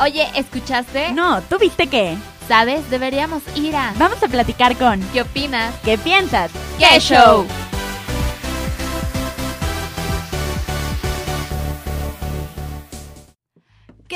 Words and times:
Oye, 0.00 0.28
¿escuchaste? 0.34 1.12
No, 1.12 1.40
¿tú 1.42 1.58
viste 1.58 1.86
qué? 1.86 2.16
¿Sabes? 2.48 2.90
Deberíamos 2.90 3.42
ir 3.54 3.76
a... 3.76 3.94
Vamos 3.96 4.22
a 4.22 4.28
platicar 4.28 4.76
con... 4.76 5.00
¿Qué 5.12 5.22
opinas? 5.22 5.74
¿Qué 5.84 5.96
piensas? 5.96 6.50
¡Qué 6.78 6.98
show! 7.00 7.46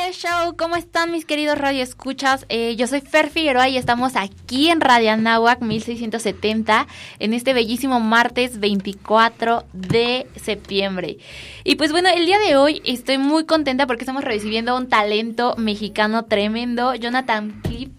¿Qué 0.09 0.15
show? 0.15 0.57
¿Cómo 0.57 0.77
están 0.77 1.13
mis 1.13 1.27
queridos 1.27 1.59
radioescuchas? 1.59 2.47
Eh, 2.49 2.77
yo 2.77 2.87
soy 2.87 3.03
Fer 3.03 3.29
Figueroa 3.29 3.69
y 3.69 3.77
estamos 3.77 4.17
aquí 4.17 4.71
en 4.71 4.81
Radio 4.81 5.11
Anáhuac 5.11 5.61
1670 5.61 6.87
en 7.19 7.35
este 7.35 7.53
bellísimo 7.53 8.01
martes 8.01 8.59
24 8.59 9.65
de 9.75 10.27
septiembre. 10.35 11.19
Y 11.63 11.75
pues 11.75 11.93
bueno, 11.93 12.09
el 12.09 12.25
día 12.25 12.39
de 12.39 12.57
hoy 12.57 12.81
estoy 12.87 13.19
muy 13.19 13.45
contenta 13.45 13.87
porque 13.87 14.05
estamos 14.05 14.25
recibiendo 14.25 14.75
un 14.79 14.89
talento 14.89 15.55
mexicano 15.59 16.25
tremendo, 16.25 16.95
Jonathan 16.95 17.61
Clip. 17.63 17.93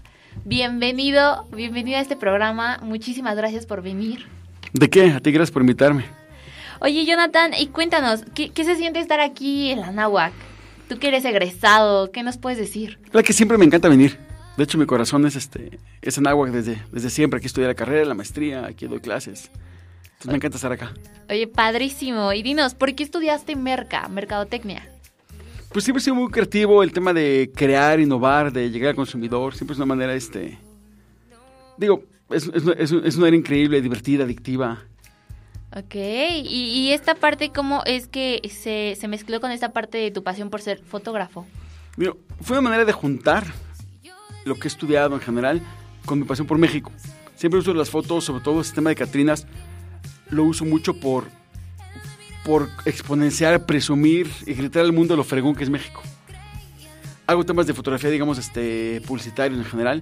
Bienvenido, 0.45 1.45
bienvenido 1.51 1.99
a 1.99 2.01
este 2.01 2.15
programa. 2.15 2.79
Muchísimas 2.81 3.37
gracias 3.37 3.67
por 3.67 3.83
venir. 3.83 4.25
¿De 4.73 4.89
qué? 4.89 5.11
A 5.11 5.19
ti 5.19 5.31
gracias 5.31 5.51
por 5.51 5.61
invitarme. 5.61 6.05
Oye, 6.79 7.05
Jonathan, 7.05 7.51
y 7.55 7.67
cuéntanos, 7.67 8.23
¿qué, 8.33 8.49
qué 8.49 8.63
se 8.63 8.77
siente 8.77 8.99
estar 8.99 9.19
aquí 9.19 9.69
en 9.69 9.81
la 9.81 9.89
Anáhuac? 9.89 10.33
Tú 10.89 10.97
que 10.97 11.09
eres 11.09 11.23
egresado, 11.23 12.11
¿qué 12.11 12.23
nos 12.23 12.39
puedes 12.39 12.57
decir? 12.57 12.97
La 13.11 13.21
que 13.21 13.31
siempre 13.31 13.59
me 13.59 13.65
encanta 13.65 13.87
venir. 13.87 14.17
De 14.57 14.63
hecho, 14.63 14.79
mi 14.79 14.87
corazón 14.87 15.23
es 15.27 15.35
este 15.35 15.79
es 16.01 16.17
en 16.17 16.27
agua 16.27 16.49
desde, 16.49 16.83
desde 16.91 17.11
siempre. 17.11 17.37
Aquí 17.37 17.45
estudié 17.45 17.67
la 17.67 17.75
carrera, 17.75 18.05
la 18.05 18.15
maestría, 18.15 18.65
aquí 18.65 18.87
doy 18.87 18.99
clases. 18.99 19.51
Entonces 20.03 20.31
me 20.31 20.35
encanta 20.37 20.57
estar 20.57 20.71
acá. 20.71 20.91
Oye, 21.29 21.45
padrísimo. 21.45 22.33
Y 22.33 22.41
dinos, 22.41 22.73
¿por 22.73 22.93
qué 22.95 23.03
estudiaste 23.03 23.55
Merca, 23.55 24.07
Mercadotecnia? 24.09 24.89
Pues 25.71 25.85
siempre 25.85 25.99
he 25.99 26.03
sido 26.03 26.15
muy 26.15 26.31
creativo 26.31 26.81
el 26.81 26.91
tema 26.91 27.13
de 27.13 27.51
crear, 27.55 27.99
innovar, 27.99 28.51
de 28.51 28.71
llegar 28.71 28.89
al 28.89 28.95
consumidor. 28.95 29.53
Siempre 29.53 29.73
es 29.73 29.77
una 29.77 29.85
manera, 29.85 30.15
este... 30.15 30.57
Digo, 31.77 32.03
es, 32.31 32.49
es, 32.51 32.63
es, 32.77 32.91
es 32.91 33.15
una 33.15 33.27
era 33.27 33.37
increíble, 33.37 33.79
divertida, 33.79 34.23
adictiva. 34.23 34.79
Ok, 35.75 35.95
y, 35.95 36.71
y, 36.73 36.93
esta 36.93 37.13
parte, 37.13 37.51
¿cómo 37.51 37.83
es 37.85 38.07
que 38.07 38.41
se, 38.49 38.97
se, 38.99 39.07
mezcló 39.07 39.39
con 39.39 39.51
esta 39.51 39.71
parte 39.71 39.99
de 39.99 40.09
tu 40.09 40.23
pasión 40.23 40.49
por 40.49 40.61
ser 40.61 40.81
fotógrafo? 40.83 41.45
Mira, 41.95 42.13
fue 42.41 42.57
una 42.57 42.69
manera 42.69 42.85
de 42.85 42.91
juntar 42.91 43.45
lo 44.45 44.55
que 44.55 44.63
he 44.63 44.67
estudiado 44.67 45.13
en 45.13 45.21
general 45.21 45.61
con 46.05 46.17
mi 46.17 46.25
pasión 46.25 46.47
por 46.47 46.57
México. 46.57 46.91
Siempre 47.35 47.59
uso 47.59 47.73
las 47.75 47.91
fotos, 47.91 48.25
sobre 48.25 48.43
todo 48.43 48.59
el 48.59 48.65
sistema 48.65 48.89
de 48.89 48.95
Catrinas, 48.95 49.45
lo 50.31 50.43
uso 50.43 50.65
mucho 50.65 50.99
por, 50.99 51.25
por 52.43 52.69
exponenciar, 52.85 53.67
presumir 53.67 54.27
y 54.47 54.55
gritar 54.55 54.83
al 54.83 54.91
mundo 54.91 55.15
lo 55.15 55.23
fregón 55.23 55.55
que 55.55 55.63
es 55.63 55.69
México. 55.69 56.01
Hago 57.27 57.45
temas 57.45 57.67
de 57.67 57.75
fotografía, 57.75 58.09
digamos, 58.09 58.39
este, 58.39 59.01
publicitarios 59.05 59.59
en 59.59 59.65
general, 59.65 60.01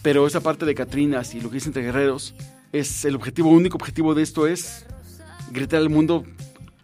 pero 0.00 0.26
esa 0.26 0.40
parte 0.40 0.64
de 0.64 0.74
Catrinas 0.74 1.34
y 1.34 1.42
lo 1.42 1.50
que 1.50 1.58
hice 1.58 1.68
entre 1.68 1.82
guerreros 1.82 2.34
es 2.74 3.04
el 3.04 3.14
objetivo, 3.14 3.50
único 3.50 3.76
objetivo 3.76 4.14
de 4.14 4.22
esto 4.22 4.48
es 4.48 4.84
gritar 5.52 5.80
al 5.80 5.90
mundo 5.90 6.24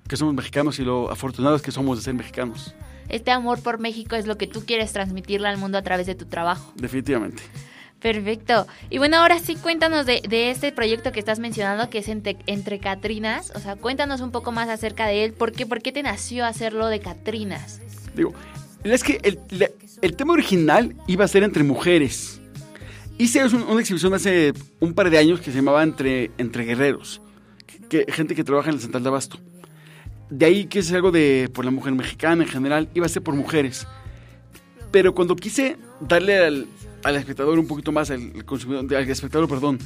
que 0.09 0.17
somos 0.17 0.35
mexicanos 0.35 0.79
y 0.79 0.85
lo 0.85 1.11
afortunados 1.11 1.63
que 1.63 1.73
somos 1.73 1.99
de 1.99 2.05
ser 2.05 2.15
mexicanos. 2.15 2.75
Este 3.09 3.33
amor 3.33 3.61
por 3.61 3.81
México 3.81 4.15
es 4.15 4.27
lo 4.27 4.39
que 4.39 4.47
tú 4.47 4.65
quieres 4.65 4.93
transmitirle 4.93 5.49
al 5.49 5.59
mundo 5.59 5.79
a 5.79 5.83
través 5.83 6.07
de 6.07 6.15
tu 6.15 6.27
trabajo. 6.27 6.73
Definitivamente. 6.77 7.43
Perfecto. 8.01 8.69
Y 8.89 8.99
bueno, 8.99 9.17
ahora 9.17 9.41
sí 9.41 9.57
cuéntanos 9.57 10.07
de, 10.07 10.23
de 10.29 10.51
este 10.51 10.71
proyecto 10.71 11.11
que 11.11 11.19
estás 11.19 11.41
mencionando, 11.41 11.91
que 11.91 11.99
es 11.99 12.09
entre, 12.09 12.39
entre, 12.47 12.79
Catrinas. 12.79 13.53
O 13.57 13.59
sea, 13.59 13.75
cuéntanos 13.75 14.21
un 14.21 14.31
poco 14.31 14.53
más 14.53 14.69
acerca 14.69 15.07
de 15.07 15.25
él. 15.25 15.33
¿Por 15.33 15.51
qué, 15.51 15.67
por 15.67 15.83
qué 15.83 15.91
te 15.91 16.05
nació 16.05 16.47
hacerlo 16.47 16.87
de 16.87 17.01
Catrinas? 17.01 17.81
Digo, 18.15 18.33
es 18.85 19.03
que 19.03 19.21
el, 19.25 19.41
el, 19.51 19.71
el 20.03 20.17
tema 20.17 20.35
original 20.35 20.95
iba 21.09 21.25
a 21.25 21.29
ser 21.29 21.43
entre 21.43 21.65
mujeres. 21.65 22.40
Hice 23.21 23.45
una 23.45 23.83
exhibición 23.83 24.15
hace 24.15 24.55
un 24.81 24.95
par 24.95 25.11
de 25.11 25.19
años 25.19 25.41
que 25.41 25.51
se 25.51 25.59
llamaba 25.59 25.83
Entre, 25.83 26.31
entre 26.39 26.65
Guerreros, 26.65 27.21
que, 27.91 28.07
gente 28.09 28.35
que 28.35 28.45
trabaja 28.45 28.71
en 28.71 28.77
el 28.77 28.81
Central 28.81 29.03
de 29.03 29.11
Abasto. 29.11 29.39
De 30.31 30.47
ahí 30.47 30.65
que 30.65 30.79
es 30.79 30.91
algo 30.91 31.11
de 31.11 31.51
por 31.53 31.67
la 31.67 31.71
mujer 31.71 31.93
mexicana 31.93 32.45
en 32.45 32.49
general, 32.49 32.89
iba 32.95 33.05
a 33.05 33.11
ser 33.11 33.23
por 33.23 33.35
mujeres. 33.35 33.87
Pero 34.91 35.15
cuando 35.15 35.37
quise 35.37 35.77
darle 36.01 36.39
al, 36.39 36.67
al 37.05 37.17
espectador 37.17 37.59
un 37.59 37.67
poquito 37.67 37.93
más, 37.93 38.11
al, 38.11 38.43
consumidor, 38.47 38.87
al 38.97 39.11
espectador, 39.11 39.51
perdón, 39.51 39.79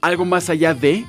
algo 0.00 0.24
más 0.24 0.48
allá 0.48 0.72
de, 0.72 1.04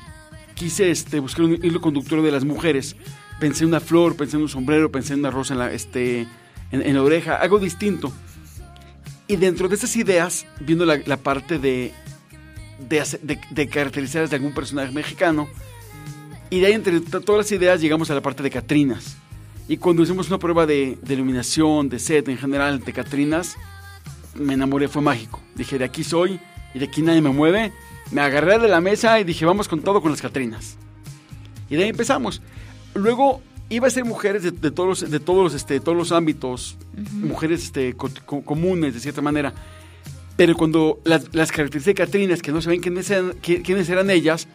quise 0.56 0.92
este, 0.92 1.22
buscar 1.22 1.46
un 1.46 1.54
hilo 1.54 1.80
conductor 1.80 2.22
de 2.22 2.32
las 2.34 2.44
mujeres. 2.44 2.98
Pensé 3.40 3.64
en 3.64 3.70
una 3.70 3.80
flor, 3.80 4.18
pensé 4.18 4.36
en 4.36 4.42
un 4.42 4.50
sombrero, 4.50 4.92
pensé 4.92 5.14
en 5.14 5.20
una 5.20 5.32
rosa 5.32 5.54
en 5.54 5.60
la, 5.60 5.72
este, 5.72 6.28
en, 6.72 6.82
en 6.82 6.96
la 6.96 7.02
oreja, 7.02 7.38
algo 7.38 7.60
distinto. 7.60 8.12
Y 9.32 9.38
dentro 9.38 9.70
de 9.70 9.76
esas 9.76 9.96
ideas, 9.96 10.46
viendo 10.60 10.86
la, 10.86 11.16
parte 11.16 11.58
de, 11.58 11.94
de, 12.90 13.02
de, 13.22 13.40
de, 13.50 13.68
caracterizar 13.70 14.28
de 14.28 14.36
algún 14.36 14.54
personaje 14.54 14.92
mexicano, 14.92 15.48
y 16.50 16.60
de 16.60 16.66
ahí 16.66 16.74
entre 16.74 17.00
todas 17.00 17.38
las 17.38 17.52
ideas 17.54 17.80
llegamos 17.80 18.12
a 18.12 18.14
la 18.14 18.20
parte 18.20 18.44
de 18.44 18.50
Catrinas. 18.50 19.16
Y 19.70 19.78
cuando 19.78 20.04
hicimos 20.04 20.28
una 20.28 20.38
prueba 20.38 20.66
de, 20.66 20.98
de 21.02 21.14
iluminación, 21.14 21.88
de 21.88 22.00
set 22.00 22.28
en 22.28 22.38
general, 22.38 22.82
de 22.82 22.92
Catrinas, 22.92 23.56
me 24.36 24.56
enamoré, 24.56 24.90
fue 24.90 25.02
mágico. 25.02 25.40
Dije, 25.56 25.78
de 25.78 25.86
aquí 25.86 26.04
soy 26.04 26.38
y 26.74 26.80
de 26.80 26.88
aquí 26.88 27.02
nadie 27.02 27.22
me 27.22 27.30
mueve. 27.30 27.72
Me 28.12 28.20
agarré 28.20 28.60
de 28.60 28.68
la 28.68 28.82
mesa 28.82 29.18
y 29.18 29.24
dije, 29.24 29.46
vamos 29.46 29.70
con 29.70 29.80
todo 29.80 30.02
con 30.02 30.12
las 30.12 30.22
Catrinas. 30.22 30.76
Y 31.70 31.78
de 31.78 31.84
ahí 31.84 31.90
empezamos. 31.92 32.42
Luego 32.96 33.42
iba 33.72 33.88
a 33.88 33.90
ser 33.90 34.06
mujeres 34.06 34.44
de, 34.44 34.52
de, 34.52 34.70
todos 34.70 35.02
los, 35.02 35.12
de 35.12 35.20
todos 35.20 35.44
los, 35.44 35.54
este, 35.54 35.80
todos 35.80 35.98
los 35.98 36.12
ámbitos, 36.12 36.78
uh 36.94 37.00
-huh. 37.00 37.12
mujeres 37.30 37.64
este, 37.64 37.94
co 37.96 38.10
co 38.26 38.42
comunes 38.44 38.94
de 38.94 39.00
cierta 39.00 39.22
manera. 39.22 39.54
Pero 40.36 40.56
cuando 40.56 41.00
las, 41.06 41.34
las 41.34 41.52
características 41.52 41.86
de 41.86 42.06
Catrinas, 42.06 42.42
que 42.42 42.52
no 42.52 42.62
saben 42.62 42.82
quiénes 42.82 43.10
eran, 43.10 43.34
quiénes 43.42 43.90
eran 43.90 44.10
ellas, 44.10 44.48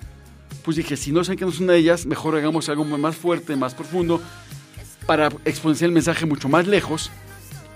pues 0.65 0.77
dije, 0.77 0.97
si 0.97 1.13
no 1.13 1.25
saben 1.25 1.39
quiénes 1.39 1.57
son 1.57 1.71
ellas, 1.71 2.07
mejor 2.07 2.37
hagamos 2.37 2.69
algo 2.69 2.85
más 2.85 3.17
fuerte, 3.17 3.57
más 3.57 3.75
profundo, 3.75 4.21
para 5.07 5.29
exponenciar 5.45 5.89
el 5.89 5.95
mensaje 5.95 6.27
mucho 6.27 6.49
más 6.49 6.67
lejos. 6.67 7.11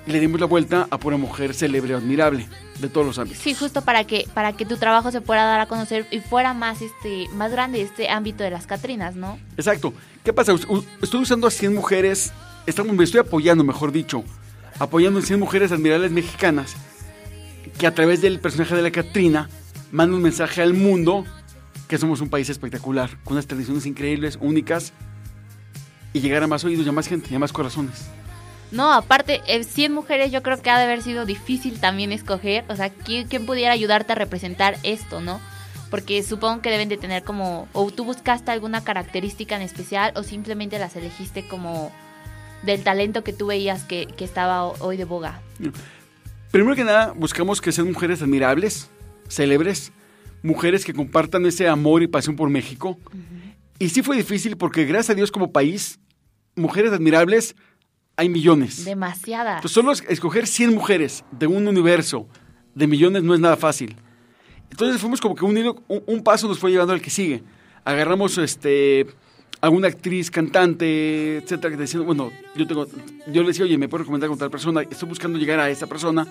Y 0.06 0.12
le 0.12 0.20
dimos 0.20 0.40
la 0.40 0.46
vuelta 0.46 0.88
a 0.90 0.98
pura 0.98 1.16
mujer 1.16 1.54
célebre, 1.54 1.94
admirable, 1.94 2.48
de 2.80 2.88
todos 2.88 3.06
los 3.06 3.18
ámbitos. 3.18 3.42
Sí, 3.42 3.54
justo 3.54 3.82
para 3.82 4.04
que, 4.04 4.26
para 4.32 4.52
que 4.54 4.64
tu 4.64 4.76
trabajo 4.76 5.10
se 5.10 5.20
pueda 5.20 5.44
dar 5.44 5.60
a 5.60 5.66
conocer 5.66 6.06
y 6.10 6.20
fuera 6.20 6.54
más, 6.54 6.80
este, 6.80 7.28
más 7.34 7.52
grande 7.52 7.82
este 7.82 8.08
ámbito 8.08 8.42
de 8.42 8.50
las 8.50 8.66
Catrinas, 8.66 9.14
¿no? 9.14 9.38
Exacto. 9.56 9.92
¿Qué 10.24 10.32
pasa? 10.32 10.54
Estoy 11.02 11.20
usando 11.20 11.46
a 11.46 11.50
100 11.50 11.74
mujeres, 11.74 12.32
estamos, 12.66 12.94
me 12.94 13.04
estoy 13.04 13.20
apoyando, 13.20 13.62
mejor 13.62 13.92
dicho, 13.92 14.24
apoyando 14.78 15.20
a 15.20 15.22
100 15.22 15.38
mujeres 15.38 15.72
admirables 15.72 16.10
mexicanas 16.10 16.76
que 17.78 17.86
a 17.86 17.94
través 17.94 18.20
del 18.20 18.40
personaje 18.40 18.74
de 18.74 18.82
la 18.82 18.90
Catrina 18.90 19.48
mandan 19.92 20.16
un 20.16 20.22
mensaje 20.22 20.62
al 20.62 20.74
mundo 20.74 21.24
que 21.88 21.98
somos 21.98 22.20
un 22.20 22.28
país 22.28 22.48
espectacular, 22.48 23.10
con 23.24 23.34
unas 23.34 23.46
tradiciones 23.46 23.84
increíbles, 23.84 24.38
únicas, 24.40 24.92
y 26.12 26.20
llegar 26.20 26.42
a 26.42 26.46
más 26.46 26.64
oídos 26.64 26.86
y 26.86 26.88
a 26.88 26.92
más 26.92 27.08
gente 27.08 27.28
y 27.30 27.34
a 27.34 27.38
más 27.38 27.52
corazones. 27.52 28.08
No, 28.72 28.92
aparte, 28.92 29.40
eh, 29.46 29.64
100 29.64 29.92
mujeres 29.92 30.30
yo 30.30 30.42
creo 30.42 30.60
que 30.60 30.70
ha 30.70 30.78
de 30.78 30.84
haber 30.84 31.02
sido 31.02 31.26
difícil 31.26 31.80
también 31.80 32.12
escoger, 32.12 32.64
o 32.68 32.76
sea, 32.76 32.90
¿quién, 32.90 33.26
quién 33.26 33.46
pudiera 33.46 33.72
ayudarte 33.72 34.12
a 34.12 34.14
representar 34.14 34.76
esto, 34.84 35.20
no? 35.20 35.40
Porque 35.90 36.22
supongo 36.22 36.62
que 36.62 36.70
deben 36.70 36.88
de 36.88 36.96
tener 36.96 37.24
como, 37.24 37.68
o 37.72 37.90
tú 37.90 38.04
buscaste 38.04 38.52
alguna 38.52 38.84
característica 38.84 39.56
en 39.56 39.62
especial, 39.62 40.12
o 40.14 40.22
simplemente 40.22 40.78
las 40.78 40.94
elegiste 40.94 41.46
como 41.48 41.90
del 42.62 42.84
talento 42.84 43.24
que 43.24 43.32
tú 43.32 43.46
veías 43.46 43.82
que, 43.84 44.06
que 44.06 44.24
estaba 44.24 44.64
hoy 44.66 44.96
de 44.96 45.04
boga. 45.04 45.40
Primero 46.52 46.76
que 46.76 46.84
nada, 46.84 47.12
buscamos 47.16 47.60
que 47.60 47.72
sean 47.72 47.88
mujeres 47.88 48.22
admirables, 48.22 48.88
célebres, 49.28 49.92
mujeres 50.42 50.84
que 50.84 50.92
compartan 50.92 51.44
ese 51.46 51.66
amor 51.68 52.02
y 52.02 52.06
pasión 52.06 52.36
por 52.36 52.50
México. 52.50 52.98
Uh 53.12 53.16
-huh. 53.16 53.40
Y 53.80 53.88
sí 53.88 54.02
fue 54.02 54.16
difícil 54.16 54.56
porque 54.56 54.84
gracias 54.84 55.10
a 55.10 55.14
Dios 55.14 55.32
como 55.32 55.52
país, 55.52 55.98
mujeres 56.54 56.92
admirables 56.92 57.56
hay 58.20 58.28
millones. 58.28 58.84
Demasiadas. 58.84 59.62
Pues 59.62 59.72
solo 59.72 59.92
escoger 59.92 60.46
100 60.46 60.74
mujeres 60.74 61.24
de 61.30 61.46
un 61.46 61.66
universo 61.66 62.26
de 62.74 62.86
millones 62.86 63.22
no 63.22 63.32
es 63.32 63.40
nada 63.40 63.56
fácil. 63.56 63.96
Entonces 64.70 65.00
fuimos 65.00 65.22
como 65.22 65.34
que 65.34 65.42
un, 65.42 65.56
hilo, 65.56 65.82
un, 65.88 66.02
un 66.06 66.22
paso 66.22 66.46
nos 66.46 66.58
fue 66.58 66.70
llevando 66.70 66.92
al 66.92 67.00
que 67.00 67.08
sigue. 67.08 67.42
Agarramos 67.82 68.36
este 68.36 69.06
a 69.62 69.70
una 69.70 69.88
actriz, 69.88 70.30
cantante, 70.30 71.38
etcétera, 71.38 71.70
que 71.70 71.80
decía, 71.80 72.00
bueno, 72.00 72.30
yo 72.54 72.66
tengo, 72.66 72.86
yo 73.26 73.40
le 73.40 73.48
decía, 73.48 73.64
oye, 73.64 73.78
me 73.78 73.88
puedo 73.88 74.04
recomendar 74.04 74.28
con 74.28 74.38
tal 74.38 74.50
persona, 74.50 74.82
estoy 74.82 75.08
buscando 75.08 75.38
llegar 75.38 75.58
a 75.58 75.70
esa 75.70 75.86
persona, 75.86 76.26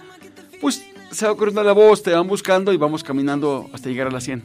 pues 0.62 0.84
se 1.12 1.26
va 1.26 1.36
corriendo 1.36 1.64
la 1.64 1.74
voz, 1.74 2.04
te 2.04 2.12
van 2.12 2.28
buscando 2.28 2.72
y 2.72 2.78
vamos 2.78 3.04
caminando 3.04 3.68
hasta 3.74 3.90
llegar 3.90 4.08
a 4.08 4.12
la 4.12 4.22
100. 4.22 4.44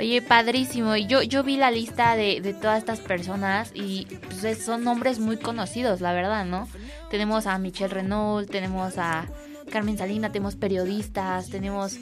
Oye, 0.00 0.22
padrísimo. 0.22 0.96
Y 0.96 1.06
yo, 1.06 1.22
yo 1.22 1.44
vi 1.44 1.58
la 1.58 1.70
lista 1.70 2.16
de, 2.16 2.40
de 2.40 2.54
todas 2.54 2.78
estas 2.78 3.00
personas 3.00 3.70
y 3.74 4.06
pues, 4.40 4.64
son 4.64 4.82
nombres 4.82 5.18
muy 5.18 5.36
conocidos, 5.36 6.00
la 6.00 6.14
verdad, 6.14 6.46
¿no? 6.46 6.66
Tenemos 7.10 7.46
a 7.46 7.58
Michelle 7.58 7.92
Renault, 7.92 8.50
tenemos 8.50 8.96
a 8.96 9.26
Carmen 9.70 9.98
Salina, 9.98 10.32
tenemos 10.32 10.56
periodistas, 10.56 11.50
tenemos 11.50 11.98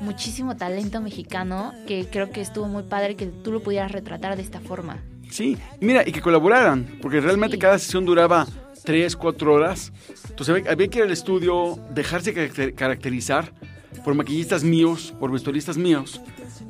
muchísimo 0.00 0.56
talento 0.58 1.00
mexicano 1.00 1.72
que 1.86 2.06
creo 2.12 2.30
que 2.30 2.42
estuvo 2.42 2.68
muy 2.68 2.82
padre 2.82 3.16
que 3.16 3.26
tú 3.26 3.50
lo 3.50 3.62
pudieras 3.62 3.92
retratar 3.92 4.36
de 4.36 4.42
esta 4.42 4.60
forma. 4.60 4.98
Sí, 5.30 5.56
mira, 5.80 6.02
y 6.06 6.12
que 6.12 6.20
colaboraran, 6.20 6.98
porque 7.00 7.20
realmente 7.20 7.56
sí. 7.56 7.60
cada 7.60 7.78
sesión 7.78 8.04
duraba 8.04 8.46
tres, 8.84 9.16
cuatro 9.16 9.54
horas. 9.54 9.90
Entonces 10.28 10.54
había, 10.54 10.70
había 10.70 10.88
que 10.88 10.98
ir 10.98 11.04
al 11.04 11.10
estudio, 11.12 11.78
dejarse 11.94 12.34
caracter- 12.34 12.74
caracterizar 12.74 13.52
por 14.04 14.14
maquillistas 14.14 14.62
míos, 14.64 15.14
por 15.18 15.32
vestuaristas 15.32 15.76
míos, 15.76 16.20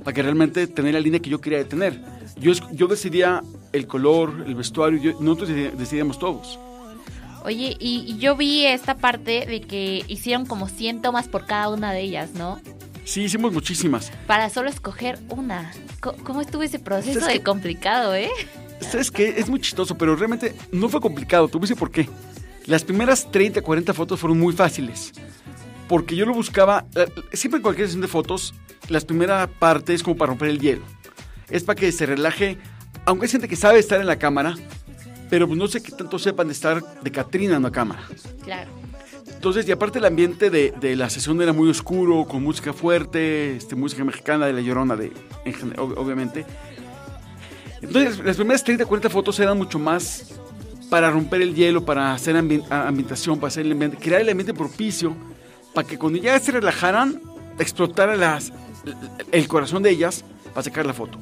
para 0.08 0.14
que 0.14 0.22
realmente 0.22 0.66
tener 0.66 0.94
la 0.94 1.00
línea 1.00 1.20
que 1.20 1.28
yo 1.28 1.38
quería 1.38 1.62
tener. 1.68 2.00
Yo, 2.40 2.52
yo 2.72 2.86
decidía 2.86 3.42
el 3.74 3.86
color, 3.86 4.42
el 4.46 4.54
vestuario, 4.54 4.98
yo- 4.98 5.20
nosotros 5.20 5.50
decidíamos 5.76 6.18
todos. 6.18 6.58
Oye, 7.44 7.76
y, 7.78 8.04
y 8.08 8.16
yo 8.16 8.34
vi 8.34 8.64
esta 8.64 8.96
parte 8.96 9.44
de 9.44 9.60
que 9.60 10.06
hicieron 10.08 10.46
como 10.46 10.66
100 10.66 11.02
tomas 11.02 11.28
por 11.28 11.44
cada 11.44 11.68
una 11.68 11.92
de 11.92 12.00
ellas, 12.00 12.30
¿no? 12.32 12.58
Sí, 13.04 13.24
hicimos 13.24 13.52
muchísimas. 13.52 14.10
Para 14.26 14.48
solo 14.48 14.70
escoger 14.70 15.18
una. 15.28 15.72
¿Cómo 16.00 16.40
estuvo 16.40 16.62
ese 16.62 16.78
proceso 16.78 17.18
Es 17.18 17.26
de 17.26 17.32
que- 17.34 17.42
complicado, 17.42 18.14
eh? 18.14 18.30
¿Sabes 18.80 19.10
qué? 19.10 19.34
Es 19.36 19.50
muy 19.50 19.60
chistoso, 19.60 19.98
pero 19.98 20.16
realmente 20.16 20.54
no 20.72 20.88
fue 20.88 21.02
complicado. 21.02 21.50
A 21.54 21.58
decir 21.58 21.76
por 21.76 21.90
qué. 21.90 22.08
Las 22.64 22.82
primeras 22.82 23.30
30, 23.30 23.60
40 23.60 23.92
fotos 23.92 24.18
fueron 24.18 24.38
muy 24.40 24.54
fáciles. 24.54 25.12
Porque 25.86 26.16
yo 26.16 26.24
lo 26.24 26.32
buscaba, 26.32 26.86
eh, 26.96 27.08
siempre 27.34 27.58
en 27.58 27.62
cualquier 27.62 27.88
sesión 27.88 28.00
de 28.00 28.08
fotos, 28.08 28.54
la 28.88 29.00
primera 29.00 29.46
parte 29.46 29.94
es 29.94 30.02
como 30.02 30.16
para 30.16 30.30
romper 30.30 30.48
el 30.50 30.60
hielo. 30.60 30.82
Es 31.50 31.64
para 31.64 31.78
que 31.80 31.90
se 31.92 32.06
relaje, 32.06 32.58
aunque 33.04 33.26
hay 33.26 33.32
gente 33.32 33.48
que 33.48 33.56
sabe 33.56 33.78
estar 33.78 34.00
en 34.00 34.06
la 34.06 34.16
cámara, 34.18 34.54
pero 35.30 35.46
pues 35.46 35.58
no 35.58 35.66
sé 35.68 35.82
qué 35.82 35.92
tanto 35.92 36.18
sepan 36.18 36.46
de 36.48 36.52
estar 36.54 36.82
de 37.02 37.10
Catrina 37.12 37.56
en 37.56 37.62
la 37.62 37.70
cámara. 37.70 38.02
Claro. 38.44 38.70
Entonces, 39.28 39.68
y 39.68 39.72
aparte 39.72 39.98
el 39.98 40.04
ambiente 40.04 40.50
de, 40.50 40.72
de 40.80 40.96
la 40.96 41.08
sesión 41.10 41.40
era 41.40 41.52
muy 41.52 41.68
oscuro, 41.68 42.24
con 42.26 42.42
música 42.42 42.72
fuerte, 42.72 43.56
este, 43.56 43.76
música 43.76 44.04
mexicana 44.04 44.46
de 44.46 44.52
La 44.52 44.60
Llorona, 44.60 44.96
de, 44.96 45.12
en 45.44 45.78
obviamente. 45.78 46.44
Entonces, 47.80 48.18
las 48.24 48.36
primeras 48.36 48.64
30, 48.64 48.84
40 48.86 49.08
fotos 49.10 49.38
eran 49.38 49.56
mucho 49.56 49.78
más 49.78 50.32
para 50.90 51.10
romper 51.10 51.42
el 51.42 51.54
hielo, 51.54 51.84
para 51.84 52.12
hacer 52.14 52.34
ambi- 52.34 52.64
ambientación, 52.70 53.38
para 53.38 53.48
hacer 53.48 53.66
el 53.66 53.72
ambiente, 53.72 53.96
crear 53.98 54.20
el 54.22 54.30
ambiente 54.30 54.54
propicio, 54.54 55.14
para 55.74 55.86
que 55.86 55.96
cuando 55.98 56.18
ya 56.18 56.38
se 56.40 56.50
relajaran, 56.50 57.20
explotara 57.58 58.16
las, 58.16 58.52
el 59.32 59.48
corazón 59.48 59.82
de 59.82 59.90
ellas 59.90 60.24
para 60.54 60.62
sacar 60.62 60.86
la 60.86 60.92
foto. 60.94 61.18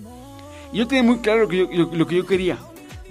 Y 0.73 0.79
yo 0.79 0.87
tenía 0.87 1.03
muy 1.03 1.19
claro 1.19 1.43
lo 1.43 1.49
que 1.49 1.56
yo, 1.58 1.69
lo- 1.73 1.94
lo 1.94 2.06
que 2.06 2.17
yo 2.17 2.26
quería. 2.26 2.58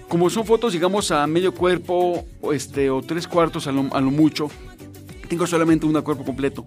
Como 0.07 0.29
son 0.29 0.45
fotos, 0.45 0.73
digamos, 0.73 1.09
a 1.11 1.25
medio 1.27 1.53
cuerpo 1.53 2.25
este, 2.53 2.89
o 2.89 3.01
tres 3.01 3.27
cuartos 3.27 3.65
a 3.67 3.71
lo, 3.71 3.93
a 3.93 3.99
lo 4.01 4.11
mucho, 4.11 4.49
tengo 5.27 5.47
solamente 5.47 5.85
un 5.85 5.99
cuerpo 6.01 6.23
completo. 6.23 6.65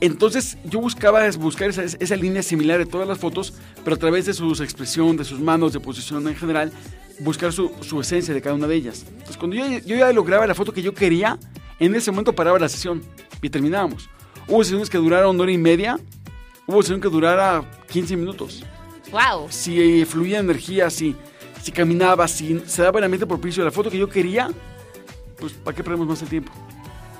Entonces 0.00 0.56
yo 0.64 0.80
buscaba 0.80 1.28
buscar 1.32 1.68
esa, 1.68 1.82
esa 1.84 2.16
línea 2.16 2.42
similar 2.42 2.78
de 2.78 2.86
todas 2.86 3.06
las 3.06 3.18
fotos, 3.18 3.52
pero 3.84 3.96
a 3.96 3.98
través 3.98 4.24
de 4.24 4.32
su 4.32 4.50
expresión, 4.62 5.16
de 5.18 5.24
sus 5.24 5.38
manos, 5.40 5.74
de 5.74 5.80
posición 5.80 6.26
en 6.26 6.34
general, 6.34 6.72
buscar 7.18 7.52
su, 7.52 7.70
su 7.82 8.00
esencia 8.00 8.32
de 8.32 8.40
cada 8.40 8.54
una 8.54 8.66
de 8.66 8.76
ellas. 8.76 9.04
Entonces 9.10 9.36
cuando 9.36 9.56
yo, 9.56 9.66
yo 9.84 9.96
ya 9.96 10.10
lograba 10.12 10.46
la 10.46 10.54
foto 10.54 10.72
que 10.72 10.80
yo 10.80 10.94
quería, 10.94 11.38
en 11.78 11.94
ese 11.94 12.10
momento 12.10 12.32
paraba 12.34 12.58
la 12.58 12.70
sesión 12.70 13.02
y 13.42 13.50
terminábamos. 13.50 14.08
Hubo 14.48 14.64
sesiones 14.64 14.88
que 14.88 14.96
duraron 14.96 15.34
una 15.34 15.42
hora 15.42 15.52
y 15.52 15.58
media, 15.58 16.00
hubo 16.70 16.82
sesión 16.82 17.00
que 17.00 17.08
durara 17.08 17.62
15 17.88 18.16
minutos. 18.16 18.64
¡Wow! 19.10 19.48
Si 19.50 20.04
fluía 20.04 20.38
energía, 20.38 20.88
si, 20.90 21.16
si 21.62 21.72
caminaba, 21.72 22.28
si 22.28 22.60
se 22.66 22.82
daba 22.82 22.98
el 22.98 23.04
ambiente 23.04 23.26
propicio 23.26 23.62
de 23.62 23.70
la 23.70 23.72
foto 23.72 23.90
que 23.90 23.98
yo 23.98 24.08
quería, 24.08 24.50
pues 25.38 25.52
¿para 25.52 25.76
qué 25.76 25.82
perdemos 25.82 26.06
más 26.06 26.22
el 26.22 26.28
tiempo? 26.28 26.52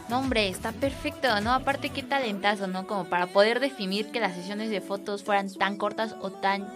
No, 0.08 0.18
hombre, 0.18 0.48
está 0.48 0.72
perfecto, 0.72 1.40
¿no? 1.40 1.52
Aparte, 1.52 1.90
qué 1.90 2.02
talentazo, 2.02 2.66
¿no? 2.66 2.86
Como 2.86 3.04
para 3.04 3.28
poder 3.28 3.60
definir 3.60 4.10
que 4.10 4.18
las 4.18 4.34
sesiones 4.34 4.70
de 4.70 4.80
fotos 4.80 5.22
fueran 5.22 5.52
tan 5.54 5.76
cortas 5.76 6.16
o 6.20 6.30
tan, 6.30 6.66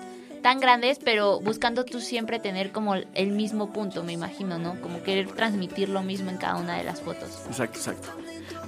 tan 0.45 0.61
grandes, 0.61 0.99
pero 1.03 1.41
buscando 1.41 1.87
tú 1.87 2.01
siempre 2.01 2.39
tener 2.39 2.71
como 2.71 2.97
el 2.97 3.29
mismo 3.33 3.73
punto, 3.73 4.05
me 4.05 4.13
imagino, 4.13 4.59
¿no? 4.59 4.79
Como 4.83 5.03
querer 5.03 5.27
transmitir 5.33 5.89
lo 5.89 6.03
mismo 6.03 6.29
en 6.31 6.37
cada 6.37 6.57
una 6.57 6.77
de 6.77 6.85
las 6.85 7.01
fotos. 7.01 7.31
Exacto, 7.49 7.79
exacto. 7.79 8.09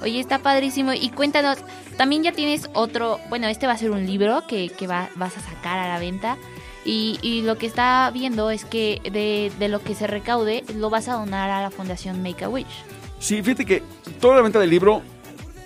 Oye, 0.00 0.19
está 0.19 0.38
padrísimo. 0.38 0.94
Y 0.94 1.11
cuéntanos, 1.11 1.58
también 1.99 2.23
ya 2.23 2.32
tienes 2.32 2.70
otro, 2.73 3.20
bueno, 3.28 3.46
este 3.49 3.67
va 3.67 3.75
a 3.75 3.78
ser 3.78 3.90
un 3.90 4.06
libro 4.06 4.46
que, 4.49 4.70
que 4.70 4.87
va- 4.87 5.11
vas 5.17 5.37
a 5.37 5.40
sacar 5.43 5.78
a 5.78 5.88
la 5.88 5.99
venta. 5.99 6.38
Y, 6.87 7.19
y 7.20 7.43
lo 7.43 7.58
que 7.58 7.67
está 7.67 8.11
viendo 8.11 8.49
es 8.50 8.64
que 8.64 9.02
de, 9.12 9.52
de 9.58 9.69
lo 9.69 9.82
que 9.82 9.94
se 9.94 10.06
recaude 10.06 10.64
lo 10.76 10.88
vas 10.88 11.08
a 11.08 11.12
donar 11.12 11.50
a 11.50 11.61
la 11.61 11.70
Fundación 11.70 12.23
Make 12.23 12.43
a 12.44 12.49
Wish. 12.49 12.67
Sí, 13.19 13.43
fíjate 13.43 13.67
que 13.67 13.82
toda 14.19 14.37
la 14.37 14.43
venta 14.43 14.58
del 14.58 14.70
libro 14.70 15.02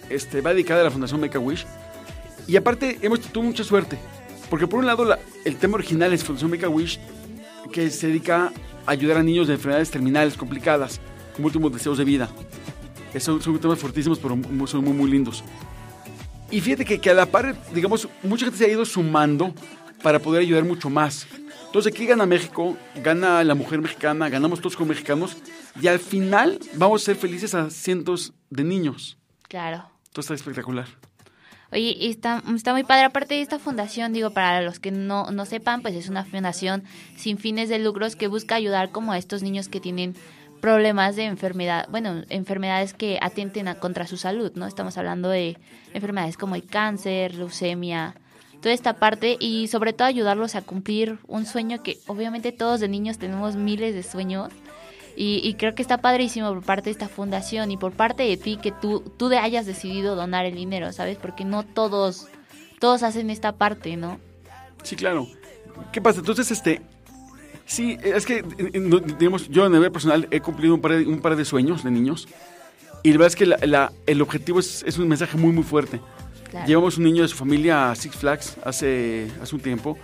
este, 0.09 0.41
va 0.41 0.51
dedicada 0.51 0.81
a 0.81 0.85
la 0.85 0.91
Fundación 0.91 1.21
Make 1.21 1.37
a 1.37 1.41
Wish. 1.41 1.67
Y 2.49 2.57
aparte, 2.57 2.99
hemos 3.01 3.21
tenido 3.21 3.43
mucha 3.43 3.63
suerte. 3.63 3.97
Porque 4.51 4.67
por 4.67 4.81
un 4.81 4.87
lado, 4.87 5.05
la- 5.05 5.19
el 5.45 5.57
tema 5.57 5.75
original 5.77 6.13
es 6.13 6.25
Fundación 6.25 6.51
Make 6.51 6.67
a 6.67 6.69
Wish, 6.69 6.99
que 7.73 7.89
se 7.91 8.09
dedica 8.09 8.53
a 8.87 8.91
ayudar 8.91 9.19
a 9.19 9.23
niños 9.23 9.47
de 9.49 9.55
enfermedades 9.55 9.91
terminales 9.91 10.37
complicadas, 10.37 11.01
con 11.37 11.45
últimos 11.45 11.73
deseos 11.73 11.97
de 11.99 12.05
vida. 12.05 12.29
Esos 13.15 13.43
son 13.43 13.59
temas 13.61 13.79
fuertísimos, 13.79 14.19
pero 14.19 14.37
son 14.67 14.85
muy, 14.85 14.93
muy 14.93 15.11
lindos. 15.11 15.43
Y 16.51 16.61
fíjate 16.61 16.85
que, 16.85 17.01
que 17.01 17.11
a 17.11 17.15
la 17.15 17.27
par, 17.27 17.57
digamos, 17.73 18.09
mucha 18.25 18.45
gente 18.45 18.59
se 18.59 18.65
ha 18.65 18.69
ido 18.69 18.85
sumando 18.85 19.55
para 20.03 20.19
poder 20.19 20.43
ayudar 20.43 20.65
mucho 20.65 20.91
más. 20.91 21.27
Entonces 21.67 21.93
aquí 21.93 22.05
gana 22.07 22.27
México, 22.27 22.77
gana 22.97 23.45
la 23.45 23.55
mujer 23.55 23.81
mexicana, 23.81 24.29
ganamos 24.29 24.59
todos 24.61 24.77
como 24.77 24.89
mexicanos 24.89 25.37
y 25.81 25.87
al 25.87 26.01
final 26.01 26.59
vamos 26.75 27.03
a 27.03 27.05
ser 27.05 27.17
felices 27.17 27.55
a 27.55 27.71
cientos 27.71 28.33
de 28.49 28.65
niños. 28.65 29.17
Claro. 29.49 29.85
Esto 30.07 30.21
está 30.23 30.35
espectacular. 30.35 30.87
Oye, 31.73 32.09
está, 32.09 32.43
está 32.55 32.73
muy 32.73 32.83
padre. 32.83 33.05
Aparte 33.05 33.35
de 33.35 33.43
esta 33.43 33.59
fundación, 33.59 34.13
digo, 34.13 34.31
para 34.31 34.61
los 34.61 34.81
que 34.81 34.91
no, 34.91 35.31
no 35.31 35.45
sepan, 35.45 35.83
pues 35.83 35.95
es 35.95 36.09
una 36.09 36.25
fundación 36.25 36.83
sin 37.17 37.39
fines 37.39 37.69
de 37.69 37.79
lucros 37.79 38.17
que 38.17 38.27
busca 38.27 38.57
ayudar 38.57 38.91
como 38.91 39.13
a 39.13 39.19
estos 39.19 39.43
niños 39.43 39.69
que 39.69 39.81
tienen 39.81 40.15
problemas 40.61 41.17
de 41.17 41.25
enfermedad, 41.25 41.87
bueno, 41.91 42.23
enfermedades 42.29 42.93
que 42.93 43.19
atenten 43.23 43.69
a, 43.69 43.77
contra 43.77 44.07
su 44.07 44.17
salud, 44.17 44.53
¿no? 44.55 44.67
Estamos 44.67 44.99
hablando 44.99 45.29
de 45.31 45.57
enfermedades 45.95 46.37
como 46.37 46.55
el 46.55 46.67
cáncer, 46.67 47.35
leucemia, 47.35 48.15
toda 48.61 48.75
esta 48.75 48.95
parte 48.95 49.37
y 49.41 49.69
sobre 49.69 49.93
todo 49.93 50.07
ayudarlos 50.07 50.55
a 50.55 50.63
cumplir 50.63 51.19
un 51.27 51.47
sueño 51.47 51.83
que 51.83 51.99
obviamente 52.07 52.53
todos 52.53 52.81
de 52.81 52.89
niños 52.89 53.19
tenemos 53.19 53.57
miles 53.57 53.95
de 53.95 54.03
sueños 54.03 54.53
y, 55.17 55.41
y 55.43 55.55
creo 55.55 55.75
que 55.75 55.83
está 55.83 55.99
padrísimo 55.99 56.53
por 56.53 56.63
parte 56.63 56.85
de 56.87 56.93
esta 56.93 57.09
fundación 57.09 57.71
y 57.71 57.77
por 57.77 57.93
parte 57.93 58.23
de 58.23 58.37
ti 58.37 58.59
que 58.63 58.73
tú, 58.73 59.01
tú 59.17 59.29
de 59.29 59.39
hayas 59.39 59.67
decidido 59.67 60.15
donar 60.17 60.47
el 60.47 60.55
dinero, 60.55 60.93
¿sabes? 60.93 61.19
Porque 61.19 61.45
no 61.45 61.63
todos, 61.65 62.29
todos 62.79 63.03
hacen 63.03 63.31
esta 63.31 63.53
parte, 63.53 63.97
¿no? 63.97 64.19
Sí, 64.83 64.97
claro. 64.97 65.27
¿Qué 65.93 66.01
pasa? 66.01 66.21
Entonces, 66.21 66.51
este... 66.51 66.83
Sí, 67.67 67.97
es 68.03 68.27
que, 68.27 68.39
eh, 68.59 69.03
digamos, 69.19 69.49
yo 69.49 69.63
en 69.63 69.67
el 69.73 69.79
nivel 69.79 69.93
personal 69.93 70.27
he 70.33 70.41
cumplido 70.41 70.75
un 70.75 70.81
par 70.81 70.93
de, 70.93 71.07
un 71.07 71.21
par 71.21 71.37
de 71.37 71.45
sueños 71.45 71.85
de 71.85 71.93
niños 71.93 72.27
y 73.05 73.11
la 73.13 73.19
verdad 73.19 73.29
es 73.29 73.37
que 73.37 73.47
la- 73.47 73.59
la- 73.65 73.93
el 74.07 74.21
objetivo 74.23 74.59
es, 74.59 74.83
es 74.87 74.99
un 74.99 75.07
mensaje 75.07 75.37
muy, 75.37 75.53
muy 75.53 75.63
fuerte. 75.63 76.01
Claro. 76.51 76.67
Llevamos 76.67 76.99
un 76.99 77.05
niño 77.05 77.23
de 77.23 77.29
su 77.29 77.37
familia 77.37 77.93
a 77.93 77.95
Six 77.95 78.17
Flags 78.17 78.57
hace, 78.65 79.31
hace 79.41 79.55
un 79.55 79.61
tiempo 79.61 79.97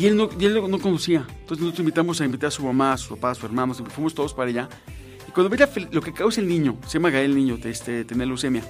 y 0.00 0.06
él, 0.06 0.16
no, 0.16 0.28
y 0.38 0.44
él 0.44 0.54
no, 0.54 0.68
no 0.68 0.78
conducía. 0.78 1.26
Entonces 1.28 1.58
nosotros 1.60 1.80
invitamos 1.80 2.20
a 2.20 2.24
invitar 2.24 2.48
a 2.48 2.50
su 2.50 2.64
mamá, 2.64 2.92
a 2.92 2.96
su 2.96 3.14
papá, 3.16 3.30
a 3.30 3.34
su 3.34 3.46
hermano, 3.46 3.74
fuimos 3.74 4.14
todos 4.14 4.32
para 4.34 4.48
allá. 4.50 4.68
Y 5.28 5.32
cuando 5.32 5.48
ve 5.54 5.66
lo 5.92 6.00
que 6.00 6.12
causa 6.12 6.40
el 6.40 6.48
niño, 6.48 6.76
se 6.86 6.94
llama 6.98 7.10
Gael 7.10 7.30
el 7.32 7.36
niño, 7.36 7.58
este, 7.64 8.04
tenía 8.04 8.26
leucemia. 8.26 8.62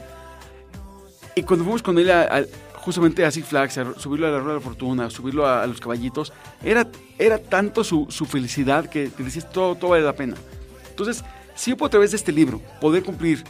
Y 1.35 1.43
cuando 1.43 1.65
fuimos 1.65 1.83
con 1.83 1.99
él 1.99 2.11
a- 2.11 2.23
a- 2.39 2.45
justamente 2.75 3.25
a 3.25 3.31
Six 3.31 3.47
Flags, 3.47 3.79
a 3.79 3.99
subirlo 3.99 4.27
a 4.27 4.31
la 4.31 4.39
Rueda 4.39 4.55
de 4.55 4.61
la 4.61 4.65
Fortuna, 4.65 5.07
a 5.07 5.11
subirlo 5.11 5.47
a, 5.47 5.63
a 5.63 5.67
los 5.67 5.81
caballitos, 5.81 6.33
era, 6.63 6.89
era 7.19 7.39
tanto 7.39 7.85
su, 7.85 8.07
su 8.11 8.25
felicidad 8.27 8.89
que, 8.89 9.11
que 9.17 9.23
decías, 9.23 9.51
todo, 9.53 9.75
todo 9.77 9.91
vale 9.93 10.05
la 10.05 10.15
pena. 10.15 10.37
Entonces, 10.89 11.25
si 11.55 11.71
yo 11.71 11.77
puedo 11.77 11.89
a 11.89 11.91
través 11.91 12.11
de 12.11 12.17
este 12.17 12.33
libro 12.33 12.61
poder 12.81 13.03
cumplir 13.03 13.45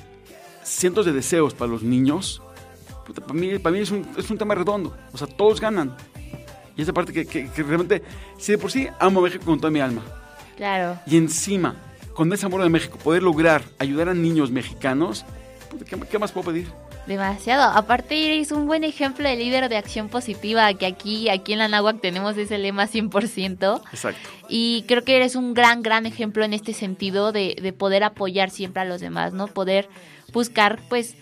cientos 0.62 1.06
de 1.06 1.12
deseos 1.12 1.54
para 1.54 1.70
los 1.70 1.82
niños, 1.82 2.42
para 3.26 3.32
mí, 3.34 3.58
para 3.58 3.72
mí 3.74 3.80
es, 3.82 3.90
un, 3.90 4.06
es 4.16 4.30
un 4.30 4.38
tema 4.38 4.54
redondo. 4.54 4.94
O 5.12 5.18
sea, 5.18 5.26
todos 5.26 5.60
ganan. 5.60 5.96
Y 6.76 6.82
esa 6.82 6.92
parte 6.92 7.12
que, 7.12 7.26
que- 7.26 7.48
que 7.50 7.62
realmente, 7.62 8.02
si 8.38 8.52
de 8.52 8.58
por 8.58 8.70
sí 8.70 8.88
amo 8.98 9.20
a 9.20 9.22
México 9.24 9.44
con 9.44 9.58
toda 9.58 9.70
mi 9.70 9.80
alma, 9.80 10.02
Claro. 10.56 10.98
y 11.06 11.16
encima, 11.16 11.74
con 12.14 12.32
ese 12.32 12.46
amor 12.46 12.62
de 12.62 12.68
México, 12.68 12.98
poder 12.98 13.22
lograr 13.22 13.62
ayudar 13.78 14.08
a 14.08 14.14
niños 14.14 14.50
mexicanos, 14.50 15.24
¿qué, 15.88 15.98
qué 16.10 16.18
más 16.18 16.32
puedo 16.32 16.50
pedir? 16.52 16.68
Demasiado. 17.06 17.62
Aparte 17.62 18.14
eres 18.34 18.52
un 18.52 18.66
buen 18.66 18.84
ejemplo 18.84 19.26
de 19.28 19.34
líder 19.34 19.68
de 19.68 19.76
acción 19.78 20.08
positiva, 20.10 20.72
que 20.74 20.86
aquí, 20.86 21.28
aquí 21.28 21.54
en 21.54 21.58
la 21.58 21.66
Náhuac 21.66 22.00
tenemos 22.00 22.36
ese 22.36 22.58
lema 22.58 22.86
100%. 22.86 23.80
Exacto. 23.90 24.28
Y 24.48 24.84
creo 24.86 25.02
que 25.02 25.16
eres 25.16 25.34
un 25.34 25.54
gran, 25.54 25.82
gran 25.82 26.04
ejemplo 26.06 26.44
en 26.44 26.52
este 26.52 26.72
sentido 26.74 27.32
de, 27.32 27.56
de 27.60 27.72
poder 27.72 28.04
apoyar 28.04 28.50
siempre 28.50 28.82
a 28.82 28.84
los 28.84 29.00
demás, 29.00 29.32
¿no? 29.32 29.46
Poder 29.48 29.88
buscar, 30.32 30.78
pues, 30.88 31.16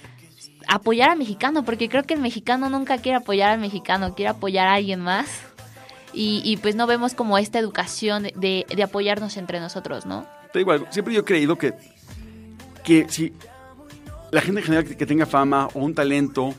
apoyar 0.69 1.11
al 1.11 1.19
mexicano, 1.19 1.65
porque 1.65 1.89
creo 1.89 2.05
que 2.05 2.15
el 2.15 2.21
mexicano 2.21 2.69
nunca 2.71 2.99
quiere 2.99 3.17
apoyar 3.17 3.51
al 3.51 3.59
mexicano, 3.59 4.15
quiere 4.15 4.29
apoyar 4.29 4.69
a 4.69 4.75
alguien 4.75 5.01
más. 5.01 5.27
Y, 6.21 6.57
pues 6.63 6.75
no 6.75 6.89
vemos 6.89 7.15
como 7.15 7.39
esta 7.39 7.61
educación 7.61 8.25
de, 8.35 8.67
apoyarnos 8.83 9.37
entre 9.37 9.61
nosotros, 9.61 10.05
¿no? 10.05 10.27
Te 10.53 10.59
digo 10.59 10.73
algo, 10.73 10.87
siempre 10.91 11.15
yo 11.15 11.21
he 11.21 11.25
creído 11.25 11.57
que, 11.57 11.75
que 12.83 13.07
si 13.09 13.33
la 14.33 14.41
gente 14.41 14.61
en 14.61 14.67
general 14.67 14.85
que, 14.85 15.07
tenga 15.07 15.27
fama 15.27 15.69
o 15.75 15.81
un 15.81 15.95
talento 15.95 16.55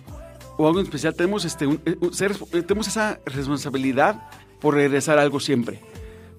o 0.58 0.68
algo 0.68 0.80
en 0.80 0.86
especial, 0.86 1.14
tenemos, 1.14 1.44
este, 1.44 1.66
eh, 1.66 1.80
eh, 1.86 2.62
tenemos 2.62 2.88
esa 2.88 3.20
responsabilidad 3.26 4.30
por 4.62 4.76
regresar 4.76 5.20
algo 5.20 5.42
siempre. 5.42 5.82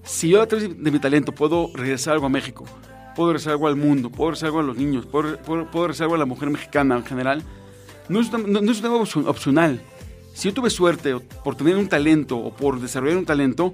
Si 0.03 0.29
yo 0.29 0.41
a 0.41 0.47
través 0.47 0.81
de 0.81 0.91
mi 0.91 0.97
talento 0.97 1.31
puedo 1.31 1.69
regresar 1.75 2.13
algo 2.13 2.25
a 2.25 2.29
México, 2.29 2.65
puedo 3.15 3.33
regresar 3.33 3.53
algo 3.53 3.67
al 3.67 3.75
mundo, 3.75 4.09
puedo 4.09 4.31
regresar 4.31 4.47
algo 4.47 4.59
a 4.61 4.63
los 4.63 4.77
niños, 4.77 5.05
puedo, 5.05 5.37
puedo, 5.37 5.69
puedo 5.69 5.87
regresar 5.87 6.05
algo 6.05 6.15
a 6.15 6.19
la 6.19 6.25
mujer 6.25 6.49
mexicana 6.49 6.95
en 6.95 7.05
general, 7.05 7.43
no 8.11 8.21
es, 8.21 8.31
no, 8.31 8.39
no 8.61 8.71
es 8.71 8.77
un 8.77 8.83
tema 8.83 8.95
opcio- 8.97 9.27
opcional. 9.27 9.81
Si 10.33 10.47
yo 10.47 10.53
tuve 10.53 10.69
suerte 10.69 11.19
por 11.43 11.55
tener 11.55 11.75
un 11.75 11.87
talento 11.89 12.37
o 12.37 12.53
por 12.53 12.79
desarrollar 12.79 13.17
un 13.17 13.25
talento, 13.25 13.73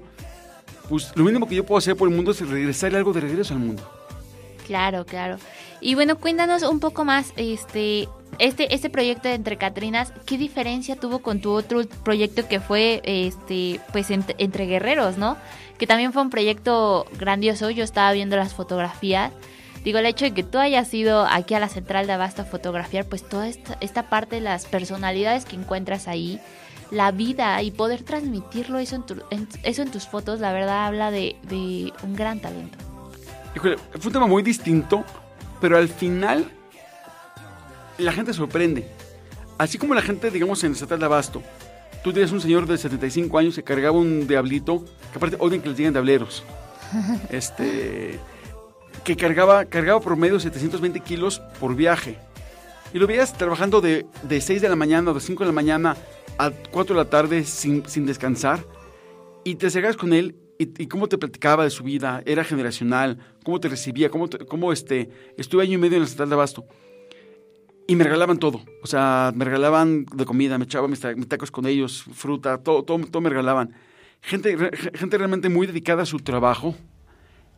pues 0.88 1.12
lo 1.14 1.24
mínimo 1.24 1.46
que 1.48 1.54
yo 1.54 1.64
puedo 1.64 1.78
hacer 1.78 1.96
por 1.96 2.08
el 2.08 2.14
mundo 2.16 2.30
es 2.32 2.40
regresar 2.48 2.94
algo 2.96 3.12
de 3.12 3.20
regreso 3.20 3.54
al 3.54 3.60
mundo. 3.60 3.82
Claro, 4.66 5.04
claro. 5.06 5.36
Y 5.80 5.94
bueno, 5.94 6.18
cuéntanos 6.18 6.62
un 6.62 6.80
poco 6.80 7.04
más, 7.04 7.32
este, 7.36 8.08
este, 8.38 8.74
este 8.74 8.90
proyecto 8.90 9.28
de 9.28 9.34
Entre 9.34 9.56
Catrinas, 9.56 10.12
¿qué 10.26 10.36
diferencia 10.36 10.96
tuvo 10.96 11.20
con 11.20 11.40
tu 11.40 11.52
otro 11.52 11.82
proyecto 12.04 12.48
que 12.48 12.60
fue, 12.60 13.00
este, 13.04 13.80
pues 13.92 14.10
ent- 14.10 14.34
Entre 14.38 14.66
Guerreros, 14.66 15.16
¿no? 15.16 15.36
Que 15.78 15.86
también 15.86 16.12
fue 16.12 16.22
un 16.22 16.30
proyecto 16.30 17.06
grandioso. 17.18 17.70
Yo 17.70 17.84
estaba 17.84 18.12
viendo 18.12 18.36
las 18.36 18.52
fotografías. 18.52 19.30
Digo, 19.84 19.98
el 19.98 20.06
hecho 20.06 20.24
de 20.24 20.32
que 20.32 20.42
tú 20.42 20.58
hayas 20.58 20.92
ido 20.92 21.24
aquí 21.26 21.54
a 21.54 21.60
la 21.60 21.68
central 21.68 22.06
de 22.06 22.12
Abasto 22.12 22.42
a 22.42 22.44
fotografiar, 22.44 23.06
pues 23.06 23.26
toda 23.26 23.48
esta, 23.48 23.78
esta 23.80 24.08
parte 24.10 24.36
de 24.36 24.42
las 24.42 24.66
personalidades 24.66 25.44
que 25.44 25.56
encuentras 25.56 26.08
ahí, 26.08 26.40
la 26.90 27.10
vida 27.12 27.62
y 27.62 27.70
poder 27.70 28.02
transmitirlo 28.02 28.78
eso 28.78 28.96
en, 28.96 29.02
tu- 29.06 29.22
en- 29.30 29.48
eso 29.62 29.82
en 29.82 29.90
tus 29.90 30.06
fotos, 30.06 30.40
la 30.40 30.52
verdad 30.52 30.86
habla 30.86 31.10
de, 31.10 31.36
de 31.44 31.92
un 32.02 32.16
gran 32.16 32.40
talento. 32.40 32.76
Híjole, 33.54 33.76
fue 33.98 34.06
un 34.08 34.12
tema 34.12 34.26
muy 34.26 34.42
distinto, 34.42 35.04
pero 35.60 35.76
al 35.78 35.88
final 35.88 36.50
la 37.98 38.12
gente 38.12 38.32
sorprende. 38.32 38.88
Así 39.58 39.78
como 39.78 39.94
la 39.94 40.02
gente, 40.02 40.30
digamos, 40.30 40.62
en 40.64 40.68
el 40.68 40.74
Estatal 40.74 40.98
de 40.98 41.04
Abasto, 41.06 41.42
tú 42.04 42.12
tienes 42.12 42.30
un 42.32 42.40
señor 42.40 42.66
de 42.66 42.78
75 42.78 43.38
años 43.38 43.54
que 43.54 43.62
cargaba 43.64 43.96
un 43.98 44.26
diablito, 44.28 44.84
que 45.12 45.16
aparte 45.16 45.36
odian 45.40 45.60
que 45.62 45.68
les 45.68 45.78
digan 45.78 45.92
diableros, 45.94 46.44
este, 47.30 48.18
que 49.04 49.16
cargaba, 49.16 49.64
cargaba 49.66 50.00
promedio 50.00 50.38
720 50.40 51.00
kilos 51.00 51.40
por 51.60 51.74
viaje. 51.74 52.18
Y 52.92 52.98
lo 52.98 53.06
veías 53.06 53.36
trabajando 53.36 53.80
de, 53.80 54.06
de 54.22 54.40
6 54.40 54.62
de 54.62 54.68
la 54.68 54.76
mañana 54.76 55.10
o 55.10 55.14
de 55.14 55.20
5 55.20 55.44
de 55.44 55.48
la 55.48 55.52
mañana 55.54 55.96
a 56.38 56.50
4 56.70 56.94
de 56.96 57.04
la 57.04 57.10
tarde 57.10 57.44
sin, 57.44 57.86
sin 57.86 58.06
descansar. 58.06 58.64
Y 59.44 59.56
te 59.56 59.66
acercabas 59.66 59.96
con 59.96 60.12
él 60.12 60.36
y, 60.58 60.86
cómo 60.88 61.08
te 61.08 61.18
platicaba 61.18 61.64
de 61.64 61.70
su 61.70 61.84
vida, 61.84 62.22
era 62.26 62.42
generacional, 62.44 63.18
cómo 63.44 63.60
te 63.60 63.68
recibía, 63.68 64.10
cómo, 64.10 64.28
te- 64.28 64.38
cómo 64.44 64.72
este, 64.72 65.08
estuve 65.36 65.62
año 65.62 65.74
y 65.74 65.78
medio 65.78 65.96
en 65.96 66.02
la 66.02 66.08
central 66.08 66.28
de 66.30 66.34
Abasto. 66.34 66.64
Y 67.86 67.94
me 67.96 68.04
regalaban 68.04 68.38
todo, 68.38 68.62
o 68.82 68.86
sea, 68.86 69.32
me 69.34 69.44
regalaban 69.44 70.04
de 70.12 70.24
comida, 70.26 70.58
me 70.58 70.64
echaban 70.64 70.90
mis, 70.90 71.00
ta- 71.00 71.14
mis 71.14 71.28
tacos 71.28 71.50
con 71.50 71.64
ellos, 71.66 72.04
fruta, 72.12 72.58
todo, 72.58 72.82
todo, 72.82 72.98
todo 73.06 73.20
me 73.22 73.30
regalaban. 73.30 73.72
Gente, 74.20 74.56
gente 74.94 75.16
realmente 75.16 75.48
muy 75.48 75.66
dedicada 75.68 76.02
a 76.02 76.06
su 76.06 76.18
trabajo. 76.18 76.74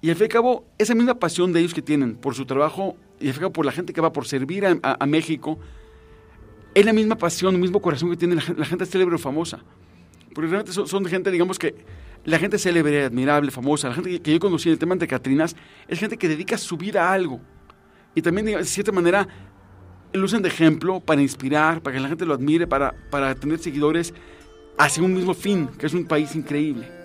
Y 0.02 0.08
al 0.08 0.16
fin 0.16 0.24
y 0.24 0.24
al 0.24 0.30
cabo, 0.30 0.64
esa 0.78 0.94
misma 0.94 1.14
pasión 1.14 1.52
de 1.52 1.60
ellos 1.60 1.74
que 1.74 1.82
tienen 1.82 2.14
por 2.16 2.34
su 2.34 2.46
trabajo 2.46 2.96
y 3.20 3.28
al 3.28 3.34
fin 3.34 3.42
y 3.42 3.44
al 3.44 3.50
cabo 3.50 3.52
por 3.52 3.66
la 3.66 3.72
gente 3.72 3.92
que 3.92 4.00
va 4.00 4.12
por 4.12 4.26
servir 4.26 4.64
a, 4.66 5.06
México, 5.06 5.58
es 6.74 6.86
la 6.86 6.92
misma 6.92 7.16
pasión, 7.16 7.54
el 7.54 7.60
mismo 7.60 7.80
corazón 7.82 8.10
que 8.10 8.16
tiene 8.16 8.36
la, 8.36 8.40
gen- 8.40 8.58
la 8.58 8.64
gente 8.64 8.86
célebre 8.86 9.16
o 9.16 9.18
famosa. 9.18 9.62
Porque 10.34 10.48
realmente 10.48 10.72
son, 10.72 10.86
son 10.86 11.04
gente, 11.04 11.30
digamos 11.30 11.58
que 11.58 11.74
la 12.24 12.38
gente 12.38 12.58
célebre, 12.58 13.04
admirable, 13.04 13.50
famosa, 13.50 13.88
la 13.88 13.94
gente 13.94 14.20
que, 14.20 14.32
yo 14.32 14.40
conocí 14.40 14.68
en 14.68 14.74
el 14.74 14.78
tema 14.78 14.94
de 14.94 15.06
Catrinas, 15.06 15.56
es 15.88 15.98
gente 15.98 16.16
que 16.16 16.28
dedica 16.28 16.56
su 16.56 16.76
vida 16.76 17.08
a 17.08 17.12
algo. 17.12 17.40
Y 18.14 18.22
también, 18.22 18.46
de 18.46 18.64
cierta 18.64 18.92
manera, 18.92 19.26
lo 20.12 20.24
usan 20.24 20.42
de 20.42 20.48
ejemplo 20.48 21.00
para 21.00 21.20
inspirar, 21.20 21.82
para 21.82 21.96
que 21.96 22.00
la 22.00 22.08
gente 22.08 22.24
lo 22.24 22.34
admire, 22.34 22.66
para, 22.66 22.94
para 23.10 23.34
tener 23.34 23.58
seguidores 23.58 24.14
hacia 24.78 25.02
un 25.02 25.12
mismo 25.12 25.34
fin, 25.34 25.68
que 25.78 25.86
es 25.86 25.94
un 25.94 26.06
país 26.06 26.34
increíble. 26.34 26.99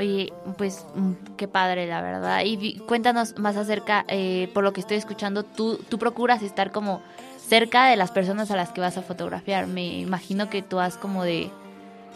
Oye, 0.00 0.32
pues 0.56 0.86
mm, 0.94 1.36
qué 1.36 1.46
padre, 1.46 1.86
la 1.86 2.00
verdad. 2.00 2.40
Y 2.42 2.78
cuéntanos 2.78 3.38
más 3.38 3.58
acerca, 3.58 4.06
eh, 4.08 4.48
por 4.54 4.64
lo 4.64 4.72
que 4.72 4.80
estoy 4.80 4.96
escuchando, 4.96 5.42
tú, 5.42 5.78
tú 5.90 5.98
procuras 5.98 6.42
estar 6.42 6.72
como 6.72 7.02
cerca 7.36 7.86
de 7.86 7.96
las 7.96 8.10
personas 8.10 8.50
a 8.50 8.56
las 8.56 8.70
que 8.70 8.80
vas 8.80 8.96
a 8.96 9.02
fotografiar. 9.02 9.66
Me 9.66 9.98
imagino 9.98 10.48
que 10.48 10.62
tú 10.62 10.80
has 10.80 10.96
como 10.96 11.22
de 11.22 11.50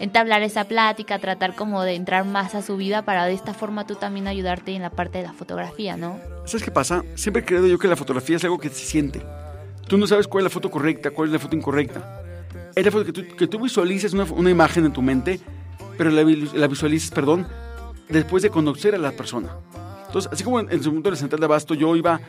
entablar 0.01 0.43
esa 0.43 0.65
plática, 0.65 1.19
tratar 1.19 1.55
como 1.55 1.83
de 1.83 1.95
entrar 1.95 2.25
más 2.25 2.55
a 2.55 2.63
su 2.63 2.79
vida 2.79 3.03
para 3.03 3.27
de 3.27 3.35
esta 3.35 3.53
forma 3.53 3.87
tú 3.87 3.97
también 3.97 4.29
ayudarte 4.29 4.75
en 4.75 4.81
la 4.81 4.89
parte 4.89 5.19
de 5.19 5.25
la 5.25 5.35
fotografía, 5.35 5.99
¿no? 5.99 6.19
¿Sabes 6.47 6.65
qué 6.65 6.71
pasa? 6.71 7.05
Siempre 7.17 7.43
he 7.43 7.45
creído 7.45 7.67
yo 7.67 7.79
que 7.79 7.89
la 7.89 7.97
fotografía 7.97 8.37
es 8.37 8.45
algo 8.45 8.59
que 8.59 8.71
se 8.71 8.87
siente. 8.87 9.21
Tú 9.87 9.99
no 9.99 10.07
sabes 10.07 10.27
cuál 10.27 10.41
es 10.41 10.45
la 10.45 10.55
foto 10.55 10.71
correcta, 10.71 11.11
cuál 11.11 11.29
es 11.29 11.35
la 11.35 11.39
foto 11.39 11.55
incorrecta. 11.55 12.23
Es 12.75 12.83
la 12.83 12.91
foto 12.91 13.05
que 13.05 13.13
tú, 13.13 13.37
que 13.37 13.47
tú 13.47 13.61
visualices 13.61 14.15
una, 14.15 14.25
una 14.25 14.49
imagen 14.49 14.87
en 14.87 14.93
tu 14.95 15.03
mente, 15.03 15.39
pero 15.99 16.11
la, 16.11 16.23
la 16.23 16.67
visualices, 16.67 17.11
perdón, 17.11 17.47
después 18.09 18.43
de 18.43 18.51
conocer 18.51 18.95
a 18.95 18.99
la 18.99 19.13
persona. 19.13 19.57
Entonces, 20.07 20.31
así 20.33 20.45
como 20.45 20.61
en, 20.61 20.71
en 20.71 20.83
su 20.83 20.93
punto 20.93 21.11
de 21.11 21.17
central 21.17 21.41
de 21.41 21.47
abasto, 21.47 21.75
yo 21.75 21.97
iba, 21.97 22.21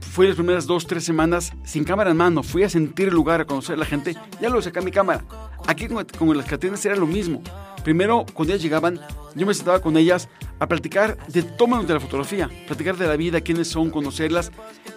fui 0.00 0.26
las 0.26 0.36
primeras 0.36 0.66
dos, 0.66 0.86
tres 0.86 1.04
semanas 1.04 1.52
sin 1.64 1.84
cámara 1.84 2.10
en 2.10 2.16
mano, 2.16 2.42
fui 2.42 2.62
a 2.62 2.68
sentir 2.68 3.08
el 3.08 3.14
lugar, 3.14 3.40
a 3.40 3.44
conocer 3.44 3.74
a 3.74 3.78
la 3.78 3.84
gente, 3.84 4.16
ya 4.40 4.48
lo 4.48 4.62
saqué 4.62 4.80
mi 4.80 4.90
cámara. 4.90 5.24
Aquí 5.66 5.88
con, 5.88 6.04
con 6.18 6.36
las 6.36 6.46
Catrinas 6.46 6.84
era 6.86 6.96
lo 6.96 7.06
mismo. 7.06 7.42
Primero, 7.84 8.26
cuando 8.34 8.52
ellas 8.52 8.62
llegaban, 8.62 9.00
yo 9.34 9.46
me 9.46 9.54
sentaba 9.54 9.80
con 9.80 9.96
ellas 9.96 10.28
a 10.58 10.66
platicar 10.66 11.16
de 11.28 11.42
tómanos 11.42 11.86
de 11.86 11.94
la 11.94 12.00
fotografía, 12.00 12.50
platicar 12.66 12.96
de 12.96 13.06
la 13.06 13.16
vida, 13.16 13.40
quiénes 13.40 13.68
son, 13.68 13.90
conocerlas, 13.90 14.50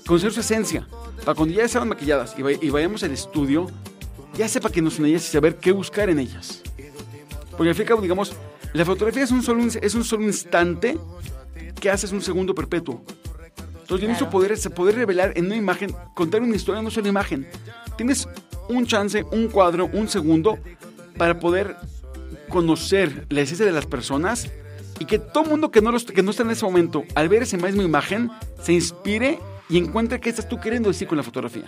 conocer 0.08 0.32
su 0.32 0.40
esencia. 0.40 0.88
Para 1.24 1.36
cuando 1.36 1.54
ya 1.54 1.63
estaban 1.63 1.90
maquilladas 1.90 2.36
y 2.38 2.70
vayamos 2.70 3.04
al 3.04 3.12
estudio, 3.12 3.68
ya 4.34 4.48
sepa 4.48 4.70
quiénes 4.70 4.94
son 4.94 5.06
ellas 5.06 5.28
y 5.28 5.32
saber 5.32 5.58
qué 5.58 5.72
buscar 5.72 6.10
en 6.10 6.20
ellas. 6.20 6.63
Porque 7.51 7.70
al 7.70 7.75
fin 7.75 7.84
y 7.84 7.86
al 7.86 7.88
cabo, 7.90 8.01
digamos, 8.01 8.34
la 8.74 8.86
fotografía 8.86 9.24
es 9.24 9.32
un 9.32 9.44
solo, 9.44 9.63
es 9.63 9.96
un 9.96 10.04
solo 10.04 10.24
instante 10.24 10.98
que 11.80 11.90
haces 11.90 12.12
un 12.12 12.22
segundo 12.22 12.54
perpetuo. 12.56 13.04
Entonces, 13.82 14.08
yo 14.08 14.16
Claro. 14.16 14.30
poder, 14.30 14.58
se- 14.58 14.70
poder 14.70 14.96
revelar 14.96 15.34
en 15.36 15.48
una 15.48 15.56
imagen, 15.58 15.94
contar 16.16 16.42
una 16.42 16.56
historia, 16.56 16.82
no 16.82 16.90
solo 16.92 17.08
imagen. 17.10 17.48
Tienes 17.98 18.28
un 18.70 18.86
chance, 18.86 19.25
un 19.32 19.48
cuadro, 19.50 19.90
un 19.92 20.08
segundo 20.08 20.58
para 21.18 21.40
poder 21.40 21.75
conocer 22.50 23.25
la 23.30 23.42
esencia 23.42 23.66
de 23.66 23.72
las 23.72 23.86
personas 23.86 24.50
y 25.00 25.06
que 25.06 25.20
todo 25.20 25.44
mundo 25.44 25.72
que 25.72 25.82
no, 25.82 25.92
los- 25.92 26.06
que 26.06 26.24
no 26.24 26.32
está 26.32 26.44
en 26.44 26.51
ese 26.51 26.63
momento, 26.66 27.04
al 27.16 27.28
ver 27.30 27.44
esa 27.44 27.58
misma 27.58 27.84
imagen, 27.84 28.30
se 28.62 28.74
inspire 28.74 29.40
y 29.70 29.78
encuentre 29.78 30.20
qué 30.20 30.30
estás 30.30 30.48
tú 30.48 30.60
queriendo 30.60 30.90
decir 30.90 31.08
con 31.08 31.18
la 31.18 31.24
fotografía. 31.24 31.66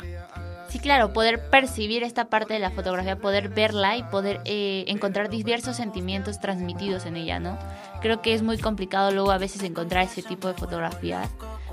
Sí, 0.73 0.79
claro, 0.79 1.13
poder 1.13 1.51
percibir 1.51 2.01
esta 2.01 2.29
parte 2.29 2.55
de 2.55 2.59
la 2.59 2.71
fotografía, 2.71 3.19
poder 3.19 3.49
verla 3.49 3.95
y 3.95 4.01
poder 4.01 4.41
eh, 4.45 4.85
encontrar 4.87 5.29
diversos 5.29 5.77
sentimientos 5.77 6.39
transmitidos 6.39 7.05
en 7.05 7.15
ella, 7.15 7.39
¿no? 7.39 7.59
Creo 8.01 8.23
que 8.23 8.33
es 8.33 8.41
muy 8.41 8.57
complicado 8.57 9.11
luego 9.11 9.29
a 9.29 9.37
veces 9.37 9.61
encontrar 9.61 10.03
ese 10.03 10.23
tipo 10.23 10.47
de 10.47 10.55
fotografías, 10.55 11.29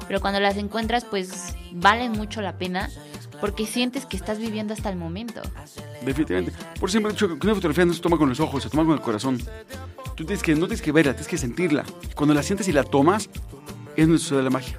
pero 0.07 0.21
cuando 0.21 0.38
las 0.38 0.59
encuentras 0.59 1.07
pues 1.07 1.57
valen 1.73 2.12
mucho 2.12 2.42
la 2.42 2.59
pena 2.59 2.90
porque 3.40 3.64
sientes 3.64 4.04
que 4.04 4.19
estás 4.19 4.38
viviendo 4.38 4.75
hasta 4.75 4.90
el 4.90 4.97
momento. 4.97 5.40
Definitivamente. 6.04 6.52
Por 6.78 6.90
siempre 6.90 7.12
he 7.12 7.14
dicho 7.14 7.26
que 7.38 7.47
una 7.47 7.54
fotografía 7.54 7.87
no 7.87 7.95
se 7.95 8.02
toma 8.02 8.19
con 8.19 8.28
los 8.28 8.38
ojos, 8.38 8.62
se 8.62 8.69
toma 8.69 8.85
con 8.85 8.92
el 8.92 9.00
corazón. 9.00 9.38
Tú 10.14 10.26
tienes 10.26 10.42
que, 10.42 10.54
no 10.54 10.66
tienes 10.66 10.83
que 10.83 10.92
verla, 10.92 11.12
tienes 11.12 11.28
que 11.28 11.38
sentirla. 11.38 11.87
Cuando 12.14 12.35
la 12.35 12.42
sientes 12.42 12.69
y 12.69 12.73
la 12.73 12.85
tomas, 12.85 13.30
es 13.97 14.07
donde 14.07 14.19
sucede 14.19 14.42
la 14.42 14.50
magia. 14.50 14.78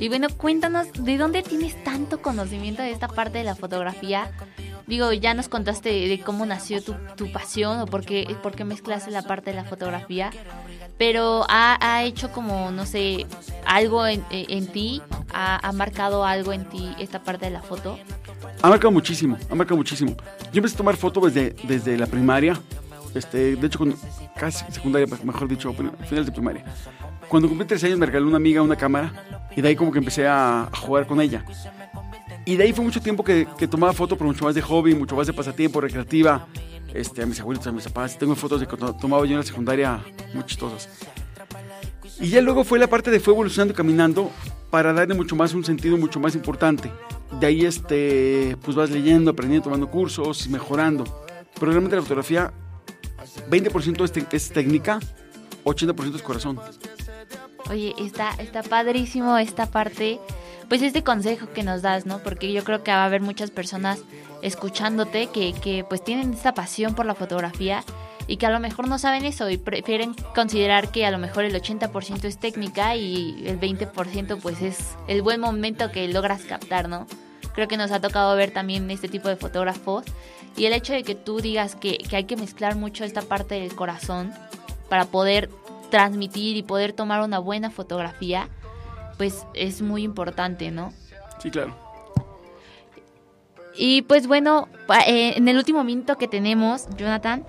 Y 0.00 0.08
bueno, 0.08 0.28
cuéntanos, 0.34 0.88
¿de 0.94 1.18
dónde 1.18 1.42
tienes 1.42 1.82
tanto 1.84 2.22
conocimiento 2.22 2.80
de 2.82 2.90
esta 2.90 3.06
parte 3.06 3.36
de 3.38 3.44
la 3.44 3.54
fotografía? 3.54 4.30
Digo, 4.86 5.12
ya 5.12 5.34
nos 5.34 5.48
contaste 5.48 5.90
de, 5.90 6.20
cómo 6.20 6.46
nació 6.46 6.82
tu, 6.82 6.94
tu 7.16 7.30
pasión 7.30 7.78
o 7.80 7.86
por 7.86 8.04
qué, 8.04 8.34
por 8.42 8.56
qué 8.56 8.64
mezclaste 8.64 9.10
la 9.10 9.22
parte 9.22 9.50
de 9.50 9.56
la 9.56 9.64
fotografía, 9.64 10.30
pero 10.96 11.44
ha, 11.48 11.76
ha 11.80 12.02
hecho 12.04 12.32
como, 12.32 12.70
no 12.70 12.86
sé, 12.86 13.26
algo 13.66 14.06
en, 14.06 14.24
en 14.30 14.66
ti, 14.68 15.02
ha, 15.34 15.68
ha 15.68 15.72
marcado 15.72 16.24
algo 16.24 16.52
en 16.54 16.64
ti 16.64 16.92
esta 16.98 17.22
parte 17.22 17.44
de 17.44 17.50
la 17.52 17.62
foto. 17.62 17.98
Ha 18.62 18.68
marcado 18.70 18.90
muchísimo, 18.90 19.36
ha 19.50 19.54
marcado 19.54 19.76
muchísimo. 19.76 20.16
Yo 20.52 20.58
empecé 20.58 20.74
a 20.74 20.78
tomar 20.78 20.96
fotos 20.96 21.32
desde, 21.32 21.54
desde 21.64 21.98
la 21.98 22.06
primaria, 22.06 22.58
este, 23.14 23.54
de 23.54 23.66
hecho, 23.66 23.78
cuando- 23.78 23.96
casi 24.34 24.64
secundaria, 24.72 25.06
mejor 25.24 25.46
dicho, 25.46 25.72
bueno, 25.74 25.92
final 26.08 26.24
de 26.24 26.32
primaria. 26.32 26.64
Cuando 27.30 27.48
cumplí 27.48 27.66
13 27.66 27.86
años 27.86 27.98
me 27.98 28.06
regaló 28.06 28.26
una 28.26 28.38
amiga 28.38 28.60
una 28.60 28.76
cámara 28.76 29.12
y 29.56 29.60
de 29.60 29.68
ahí 29.68 29.76
como 29.76 29.92
que 29.92 29.98
empecé 29.98 30.26
a, 30.26 30.64
a 30.64 30.76
jugar 30.76 31.06
con 31.06 31.20
ella. 31.20 31.44
Y 32.44 32.56
de 32.56 32.64
ahí 32.64 32.72
fue 32.72 32.84
mucho 32.84 33.00
tiempo 33.00 33.22
que, 33.22 33.46
que 33.56 33.68
tomaba 33.68 33.92
fotos, 33.92 34.18
pero 34.18 34.28
mucho 34.28 34.44
más 34.44 34.54
de 34.56 34.62
hobby, 34.62 34.96
mucho 34.96 35.14
más 35.14 35.28
de 35.28 35.32
pasatiempo, 35.32 35.80
recreativa. 35.80 36.48
Este, 36.92 37.22
a 37.22 37.26
mis 37.26 37.38
abuelitos, 37.38 37.68
a 37.68 37.72
mis 37.72 37.84
papás. 37.84 38.18
Tengo 38.18 38.34
fotos 38.34 38.60
de 38.60 38.66
cuando 38.66 38.94
tomaba 38.96 39.24
yo 39.24 39.32
en 39.32 39.38
la 39.38 39.44
secundaria 39.44 40.00
muy 40.34 40.44
chistosas. 40.44 40.88
Y 42.18 42.30
ya 42.30 42.40
luego 42.40 42.64
fue 42.64 42.80
la 42.80 42.88
parte 42.88 43.12
de 43.12 43.20
fue 43.20 43.32
evolucionando 43.32 43.74
caminando 43.74 44.32
para 44.70 44.92
darle 44.92 45.14
mucho 45.14 45.36
más 45.36 45.54
un 45.54 45.64
sentido 45.64 45.96
mucho 45.96 46.18
más 46.18 46.34
importante. 46.34 46.90
De 47.38 47.46
ahí 47.46 47.64
este, 47.64 48.56
pues 48.62 48.76
vas 48.76 48.90
leyendo, 48.90 49.30
aprendiendo, 49.30 49.64
tomando 49.64 49.88
cursos 49.88 50.46
y 50.46 50.48
mejorando. 50.48 51.04
Pero 51.58 51.70
realmente 51.70 51.94
la 51.94 52.02
fotografía, 52.02 52.52
20% 53.48 54.04
es, 54.04 54.34
es 54.34 54.50
técnica, 54.50 54.98
80% 55.64 56.16
es 56.16 56.22
corazón. 56.22 56.58
Oye, 57.68 57.94
está, 57.98 58.30
está 58.38 58.62
padrísimo 58.62 59.36
esta 59.38 59.66
parte, 59.66 60.20
pues 60.68 60.82
este 60.82 61.02
consejo 61.02 61.48
que 61.52 61.62
nos 61.62 61.82
das, 61.82 62.06
¿no? 62.06 62.20
Porque 62.20 62.52
yo 62.52 62.64
creo 62.64 62.82
que 62.82 62.90
va 62.90 63.02
a 63.02 63.06
haber 63.06 63.20
muchas 63.20 63.50
personas 63.50 64.00
escuchándote 64.42 65.26
que, 65.26 65.52
que 65.52 65.84
pues 65.84 66.02
tienen 66.02 66.32
esta 66.32 66.54
pasión 66.54 66.94
por 66.94 67.06
la 67.06 67.14
fotografía 67.14 67.84
y 68.26 68.36
que 68.36 68.46
a 68.46 68.50
lo 68.50 68.60
mejor 68.60 68.86
no 68.86 68.98
saben 68.98 69.24
eso 69.24 69.50
y 69.50 69.58
prefieren 69.58 70.14
considerar 70.34 70.90
que 70.90 71.04
a 71.04 71.10
lo 71.10 71.18
mejor 71.18 71.44
el 71.44 71.54
80% 71.54 72.24
es 72.24 72.38
técnica 72.38 72.94
y 72.94 73.42
el 73.46 73.58
20% 73.58 74.40
pues 74.40 74.62
es 74.62 74.96
el 75.08 75.22
buen 75.22 75.40
momento 75.40 75.90
que 75.90 76.06
logras 76.08 76.42
captar, 76.42 76.88
¿no? 76.88 77.06
Creo 77.54 77.66
que 77.66 77.76
nos 77.76 77.90
ha 77.90 78.00
tocado 78.00 78.36
ver 78.36 78.52
también 78.52 78.90
este 78.90 79.08
tipo 79.08 79.28
de 79.28 79.36
fotógrafos 79.36 80.04
y 80.56 80.66
el 80.66 80.72
hecho 80.72 80.92
de 80.92 81.02
que 81.02 81.14
tú 81.14 81.40
digas 81.40 81.74
que, 81.74 81.98
que 81.98 82.16
hay 82.16 82.24
que 82.24 82.36
mezclar 82.36 82.76
mucho 82.76 83.04
esta 83.04 83.22
parte 83.22 83.56
del 83.56 83.74
corazón 83.74 84.32
para 84.88 85.06
poder 85.06 85.50
transmitir 85.90 86.56
y 86.56 86.62
poder 86.62 86.92
tomar 86.92 87.22
una 87.22 87.38
buena 87.38 87.70
fotografía, 87.70 88.48
pues 89.18 89.46
es 89.54 89.82
muy 89.82 90.02
importante, 90.02 90.70
¿no? 90.70 90.92
Sí, 91.42 91.50
claro. 91.50 91.76
Y 93.76 94.02
pues 94.02 94.26
bueno, 94.26 94.68
eh, 95.06 95.34
en 95.36 95.48
el 95.48 95.56
último 95.56 95.84
minuto 95.84 96.16
que 96.16 96.28
tenemos, 96.28 96.86
Jonathan, 96.96 97.44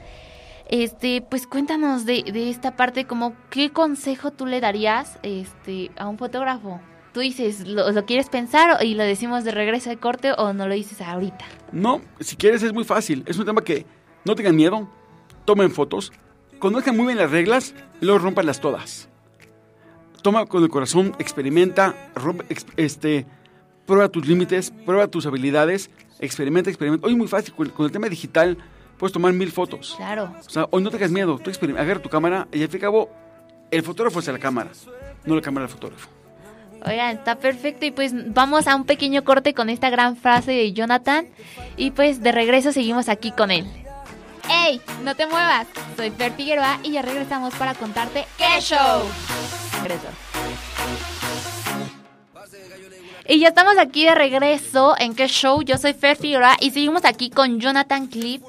este, 0.70 1.22
pues 1.22 1.48
cuéntanos 1.48 2.06
de, 2.06 2.24
de, 2.24 2.50
esta 2.50 2.76
parte, 2.76 3.06
como 3.06 3.36
qué 3.50 3.72
consejo 3.72 4.32
tú 4.32 4.46
le 4.46 4.62
darías 4.62 5.20
este, 5.24 5.92
a 5.98 6.08
un 6.08 6.18
fotógrafo. 6.18 6.80
Tú 7.14 7.20
dices, 7.20 7.68
¿lo, 7.68 7.92
¿lo, 7.92 8.06
quieres 8.06 8.30
pensar 8.30 8.82
y 8.86 8.96
lo 8.96 9.04
decimos 9.04 9.44
de 9.44 9.52
regreso 9.52 9.90
de 9.90 9.98
corte 9.98 10.32
o 10.38 10.54
no 10.54 10.70
lo 10.70 10.74
dices 10.74 11.02
ahorita? 11.02 11.44
No, 11.74 12.02
si 12.22 12.38
quieres 12.38 12.64
es 12.64 12.72
muy 12.72 12.86
fácil. 12.86 13.24
Es 13.28 13.38
un 13.38 13.46
tema 13.46 13.62
que 13.62 13.86
no 14.24 14.34
tengan 14.34 14.56
miedo, 14.56 14.88
tomen 15.44 15.72
fotos, 15.72 16.14
conozcan 16.62 16.96
muy 16.96 17.08
bien 17.08 17.18
las 17.18 17.32
reglas 17.32 17.74
y 18.00 18.06
luego 18.06 18.20
rompanlas 18.20 18.62
todas. 18.62 19.10
Toma 20.22 20.46
con 20.46 20.64
el 20.64 20.70
corazón, 20.70 21.14
experimenta, 21.18 21.96
rompe, 22.16 22.46
este, 22.78 23.26
prueba 23.86 24.08
tus 24.08 24.28
límites, 24.28 24.72
prueba 24.86 25.08
tus 25.08 25.26
habilidades, 25.26 25.90
experimenta, 26.20 26.70
experimenta. 26.70 27.08
Hoy 27.08 27.14
es 27.14 27.18
muy 27.18 27.28
fácil, 27.28 27.54
con, 27.56 27.68
con 27.70 27.88
el 27.88 27.92
tema 27.92 28.08
digital 28.08 28.58
puedes 28.98 29.12
tomar 29.12 29.34
mil 29.34 29.52
fotos. 29.52 29.96
Claro. 29.98 30.32
O 30.46 30.50
sea, 30.50 30.68
hoy 30.70 30.84
no 30.84 30.92
tengas 30.92 31.10
miedo, 31.10 31.40
tú 31.40 31.50
agarra 31.76 32.00
tu 32.00 32.10
cámara 32.10 32.48
y 32.54 32.62
al 32.62 32.70
fin 32.70 32.76
y 32.76 32.78
al 32.78 32.82
cabo, 32.82 33.10
el 33.72 33.82
fotógrafo 33.82 34.20
es 34.20 34.28
la 34.28 34.38
cámara, 34.38 34.70
no 35.26 35.36
la 35.36 35.42
cámara 35.42 35.66
del 35.66 35.74
fotógrafo. 35.74 36.10
Oigan, 36.86 37.18
está 37.18 37.36
perfecto 37.36 37.86
y 37.86 37.92
pues 37.92 38.14
vamos 38.34 38.68
a 38.68 38.76
un 38.76 38.86
pequeño 38.86 39.24
corte 39.24 39.54
con 39.56 39.70
esta 39.70 39.90
gran 39.90 40.16
frase 40.16 40.52
de 40.52 40.74
Jonathan 40.74 41.28
y 41.78 41.92
pues 41.92 42.22
de 42.22 42.32
regreso 42.32 42.72
seguimos 42.72 43.10
aquí 43.10 43.32
con 43.32 43.50
él. 43.50 43.66
¡Ey! 44.66 44.82
No 45.04 45.16
te 45.16 45.26
muevas. 45.26 45.68
Soy 45.96 46.12
Fer 46.12 46.34
Figueroa 46.34 46.80
y 46.84 46.92
ya 46.92 47.02
regresamos 47.02 47.54
para 47.56 47.74
contarte 47.74 48.26
¡Qué 48.38 48.62
show! 48.62 49.04
Regreso. 49.82 50.08
Y 53.28 53.40
ya 53.40 53.50
estamos 53.50 53.78
aquí 53.78 54.06
de 54.06 54.16
regreso 54.16 54.96
en 55.00 55.16
qué 55.16 55.28
show. 55.28 55.62
Yo 55.62 55.78
soy 55.78 55.94
Fer 55.94 56.18
Figueroa 56.18 56.58
y 56.60 56.72
seguimos 56.72 57.06
aquí 57.06 57.30
con 57.30 57.60
Jonathan 57.60 58.08
Clip. 58.08 58.44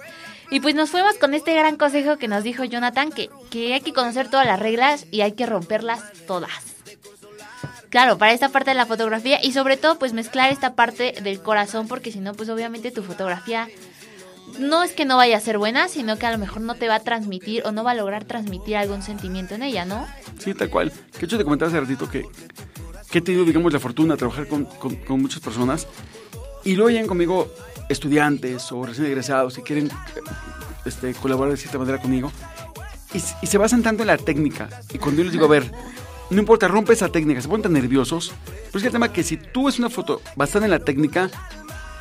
Y 0.50 0.60
pues 0.60 0.74
nos 0.74 0.90
fuimos 0.90 1.16
con 1.18 1.34
este 1.34 1.54
gran 1.54 1.76
consejo 1.76 2.18
que 2.18 2.28
nos 2.28 2.42
dijo 2.42 2.64
Jonathan, 2.64 3.10
que, 3.10 3.30
que 3.50 3.72
hay 3.74 3.80
que 3.80 3.92
conocer 3.92 4.28
todas 4.28 4.46
las 4.46 4.60
reglas 4.60 5.06
y 5.10 5.22
hay 5.22 5.32
que 5.32 5.46
romperlas 5.46 6.02
todas. 6.26 6.50
Claro, 7.88 8.18
para 8.18 8.32
esta 8.32 8.48
parte 8.48 8.70
de 8.70 8.74
la 8.74 8.86
fotografía 8.86 9.38
y 9.42 9.52
sobre 9.52 9.76
todo 9.76 9.98
pues 9.98 10.14
mezclar 10.14 10.50
esta 10.50 10.74
parte 10.74 11.12
del 11.22 11.42
corazón 11.42 11.88
porque 11.88 12.10
si 12.10 12.20
no 12.20 12.32
pues 12.32 12.48
obviamente 12.48 12.90
tu 12.90 13.02
fotografía 13.02 13.68
no 14.58 14.82
es 14.82 14.92
que 14.92 15.04
no 15.04 15.16
vaya 15.16 15.36
a 15.36 15.40
ser 15.40 15.58
buena, 15.58 15.88
sino 15.88 16.18
que 16.18 16.26
a 16.26 16.32
lo 16.32 16.38
mejor 16.38 16.62
no 16.62 16.74
te 16.74 16.88
va 16.88 16.96
a 16.96 17.00
transmitir 17.00 17.62
o 17.64 17.72
no 17.72 17.84
va 17.84 17.92
a 17.92 17.94
lograr 17.94 18.24
transmitir 18.24 18.76
algún 18.76 19.02
sentimiento 19.02 19.54
en 19.54 19.62
ella, 19.62 19.84
¿no? 19.84 20.06
Sí, 20.38 20.54
tal 20.54 20.70
cual. 20.70 20.92
Que 21.18 21.26
hecho 21.26 21.38
te 21.38 21.44
comentaba 21.44 21.70
hace 21.70 21.80
ratito 21.80 22.08
que, 22.08 22.26
que 23.10 23.18
he 23.18 23.20
tenido, 23.20 23.44
digamos, 23.44 23.72
la 23.72 23.80
fortuna 23.80 24.14
de 24.14 24.18
trabajar 24.18 24.46
con, 24.46 24.68
muchas 25.08 25.40
personas 25.40 25.86
y 26.64 26.74
luego 26.74 26.90
llegan 26.90 27.06
conmigo 27.06 27.52
estudiantes 27.88 28.70
o 28.72 28.84
recién 28.84 29.06
egresados 29.06 29.58
y 29.58 29.62
quieren 29.62 29.90
este, 30.84 31.14
colaborar 31.14 31.52
de 31.52 31.56
cierta 31.56 31.78
manera 31.78 32.00
conmigo 32.00 32.32
y, 33.12 33.18
y, 33.42 33.46
se 33.46 33.58
basan 33.58 33.82
tanto 33.82 34.02
en 34.02 34.08
la 34.08 34.16
técnica. 34.16 34.68
Y 34.92 34.98
cuando 34.98 35.18
yo 35.18 35.24
les 35.24 35.32
digo, 35.32 35.44
a 35.46 35.48
ver, 35.48 35.70
no 36.30 36.38
importa, 36.38 36.68
rompe 36.68 36.94
esa 36.94 37.08
técnica, 37.08 37.40
se 37.40 37.48
ponen 37.48 37.62
tan 37.62 37.72
nerviosos, 37.72 38.32
pero 38.46 38.78
es 38.78 38.82
que 38.82 38.86
el 38.86 38.92
tema 38.92 39.12
que 39.12 39.22
si 39.22 39.36
tú 39.36 39.66
ves 39.66 39.78
una 39.78 39.90
foto 39.90 40.22
basada 40.36 40.64
en 40.64 40.70
la 40.70 40.78
técnica, 40.78 41.30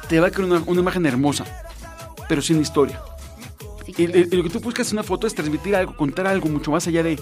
te 0.07 0.19
va 0.19 0.27
a 0.27 0.31
crear 0.31 0.49
una, 0.49 0.63
una 0.65 0.81
imagen 0.81 1.05
hermosa, 1.05 1.45
pero 2.31 2.41
sin 2.41 2.61
historia. 2.61 2.97
Y, 3.97 4.07
lo 4.07 4.43
que 4.43 4.49
tú 4.49 4.61
buscas 4.61 4.87
en 4.87 4.93
una 4.93 5.03
foto 5.03 5.27
es 5.27 5.35
transmitir 5.35 5.75
algo, 5.75 5.97
contar 5.97 6.27
algo 6.27 6.47
mucho 6.47 6.71
más 6.71 6.87
allá 6.87 7.03
de... 7.03 7.19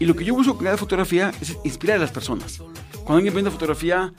Y 0.00 0.06
lo 0.06 0.16
que 0.16 0.24
yo 0.24 0.34
busco 0.34 0.56
con 0.56 0.64
cada 0.64 0.76
fotografía 0.76 1.30
es 1.40 1.56
inspirar 1.62 1.98
a 1.98 2.00
las 2.00 2.10
personas. 2.10 2.58
Cuando 3.04 3.18
alguien 3.18 3.32
ve 3.32 3.42
una 3.42 3.52
fotografía, 3.52 4.12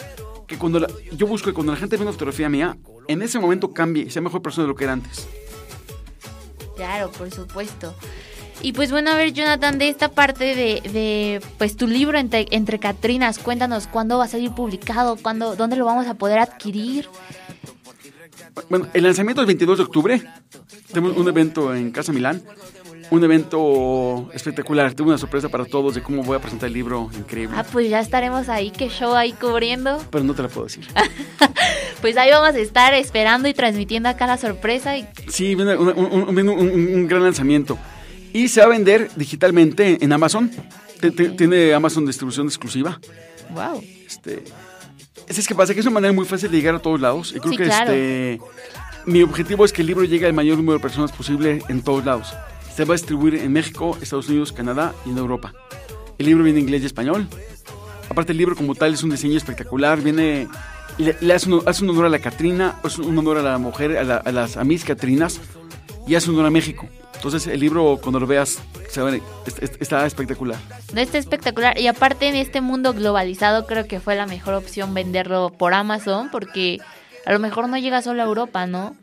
que 0.47 0.57
cuando 0.57 0.79
la, 0.79 0.87
yo 1.17 1.27
busco 1.27 1.49
que 1.49 1.53
cuando 1.53 1.73
la 1.73 1.77
gente 1.77 1.97
ve 1.97 2.03
una 2.03 2.13
fotografía 2.13 2.47
mía, 2.47 2.77
en 3.09 3.21
ese 3.21 3.39
momento 3.39 3.73
cambie 3.73 4.03
y 4.03 4.09
sea 4.09 4.21
mejor 4.21 4.41
persona 4.41 4.63
de 4.63 4.69
lo 4.69 4.75
que 4.75 4.85
era 4.85 4.93
antes. 4.93 5.27
Claro, 6.77 7.11
por 7.11 7.29
supuesto. 7.29 7.93
Y 8.61 8.71
pues 8.71 8.89
bueno, 8.89 9.11
a 9.11 9.15
ver, 9.15 9.33
Jonathan, 9.33 9.77
de 9.79 9.89
esta 9.89 10.07
parte 10.07 10.55
de, 10.55 10.79
de 10.93 11.41
pues 11.57 11.75
tu 11.75 11.87
libro 11.87 12.17
entre, 12.17 12.47
entre 12.51 12.79
Catrinas, 12.79 13.37
cuéntanos 13.37 13.87
cuándo 13.87 14.19
va 14.19 14.23
a 14.23 14.27
salir 14.29 14.51
publicado, 14.51 15.17
cuándo, 15.17 15.57
dónde 15.57 15.75
lo 15.75 15.83
vamos 15.83 16.07
a 16.07 16.13
poder 16.13 16.39
adquirir. 16.39 17.09
Bueno, 18.69 18.87
el 18.93 19.03
lanzamiento 19.03 19.41
es 19.41 19.43
el 19.43 19.47
22 19.47 19.77
de 19.77 19.83
octubre. 19.83 20.21
Tenemos 20.87 21.17
un 21.17 21.27
evento 21.27 21.73
en 21.73 21.91
Casa 21.91 22.11
Milán. 22.11 22.41
Un 23.09 23.23
evento 23.23 24.29
espectacular. 24.33 24.93
Tengo 24.93 25.09
una 25.09 25.17
sorpresa 25.17 25.49
para 25.49 25.65
todos 25.65 25.95
de 25.95 26.01
cómo 26.01 26.23
voy 26.23 26.37
a 26.37 26.39
presentar 26.39 26.67
el 26.67 26.73
libro. 26.73 27.09
Increíble. 27.17 27.55
Ah, 27.59 27.65
pues 27.69 27.89
ya 27.89 27.99
estaremos 27.99 28.47
ahí, 28.47 28.71
qué 28.71 28.87
show 28.89 29.13
ahí 29.13 29.33
cubriendo. 29.33 30.01
Pero 30.09 30.23
no 30.23 30.33
te 30.33 30.43
la 30.43 30.47
puedo 30.47 30.67
decir. 30.67 30.87
pues 32.01 32.15
ahí 32.15 32.31
vamos 32.31 32.55
a 32.55 32.59
estar 32.59 32.93
esperando 32.93 33.49
y 33.49 33.53
transmitiendo 33.53 34.07
acá 34.07 34.27
la 34.27 34.37
sorpresa. 34.37 34.97
Y... 34.97 35.05
Sí, 35.27 35.55
viene 35.55 35.75
un, 35.75 35.89
un, 35.89 36.49
un, 36.49 36.49
un 36.49 37.07
gran 37.07 37.23
lanzamiento. 37.23 37.77
Y 38.33 38.47
se 38.47 38.61
va 38.61 38.67
a 38.67 38.69
vender 38.69 39.11
digitalmente 39.15 39.97
en 40.01 40.13
Amazon. 40.13 40.49
Okay. 40.97 41.35
Tiene 41.35 41.73
Amazon 41.73 42.05
distribución 42.05 42.47
exclusiva. 42.47 42.99
Wow. 43.53 43.83
Este, 44.05 44.43
es 45.27 45.47
que 45.47 45.55
pasa 45.55 45.73
que 45.73 45.79
es 45.79 45.85
una 45.85 45.95
manera 45.95 46.13
muy 46.13 46.25
fácil 46.25 46.51
de 46.51 46.57
llegar 46.57 46.75
a 46.75 46.79
todos 46.79 46.99
lados. 46.99 47.33
Y 47.35 47.39
creo 47.39 47.51
sí, 47.51 47.57
que 47.57 47.63
claro. 47.65 47.91
este, 47.91 48.41
mi 49.05 49.21
objetivo 49.21 49.65
es 49.65 49.73
que 49.73 49.81
el 49.81 49.87
libro 49.87 50.03
llegue 50.03 50.25
al 50.25 50.33
mayor 50.33 50.57
número 50.57 50.77
de 50.77 50.81
personas 50.81 51.11
posible 51.11 51.61
en 51.69 51.81
todos 51.81 52.05
lados. 52.05 52.33
Se 52.75 52.85
va 52.85 52.93
a 52.93 52.97
distribuir 52.97 53.35
en 53.35 53.51
México, 53.51 53.97
Estados 54.01 54.29
Unidos, 54.29 54.51
Canadá 54.51 54.93
y 55.05 55.09
en 55.09 55.17
Europa. 55.17 55.53
El 56.17 56.27
libro 56.27 56.43
viene 56.43 56.59
en 56.59 56.65
inglés 56.65 56.83
y 56.83 56.85
español. 56.85 57.27
Aparte 58.09 58.31
el 58.31 58.37
libro 58.37 58.55
como 58.55 58.75
tal 58.75 58.93
es 58.93 59.03
un 59.03 59.09
diseño 59.09 59.37
espectacular. 59.37 60.01
Viene, 60.01 60.47
le, 60.97 61.15
le 61.19 61.33
hace, 61.33 61.51
un, 61.51 61.63
hace, 61.65 61.83
un, 61.83 61.91
honor 61.91 62.05
a 62.05 62.09
la 62.09 62.19
Catrina, 62.19 62.75
es 62.83 62.97
un 62.99 63.17
honor 63.17 63.37
a 63.37 63.41
la 63.41 63.57
mujer, 63.57 63.97
a, 63.97 64.03
la, 64.03 64.17
a 64.17 64.31
las 64.31 64.57
a 64.57 64.63
mis 64.63 64.83
Catrinas 64.83 65.39
y 66.07 66.15
hace 66.15 66.29
un 66.29 66.35
honor 66.35 66.47
a 66.47 66.51
México. 66.51 66.87
Entonces 67.15 67.45
el 67.47 67.59
libro 67.59 67.99
cuando 68.01 68.19
lo 68.19 68.25
veas 68.27 68.59
se 68.89 69.21
está 69.79 70.05
espectacular. 70.05 70.57
Está 70.95 71.17
espectacular 71.17 71.79
y 71.79 71.87
aparte 71.87 72.27
en 72.27 72.35
este 72.35 72.61
mundo 72.61 72.93
globalizado 72.93 73.67
creo 73.67 73.85
que 73.87 73.99
fue 73.99 74.15
la 74.15 74.25
mejor 74.25 74.55
opción 74.55 74.93
venderlo 74.93 75.51
por 75.51 75.73
Amazon 75.73 76.29
porque 76.31 76.79
a 77.25 77.31
lo 77.31 77.39
mejor 77.39 77.69
no 77.69 77.77
llega 77.77 78.01
solo 78.01 78.23
a 78.23 78.25
Europa, 78.25 78.65
¿no? 78.65 78.95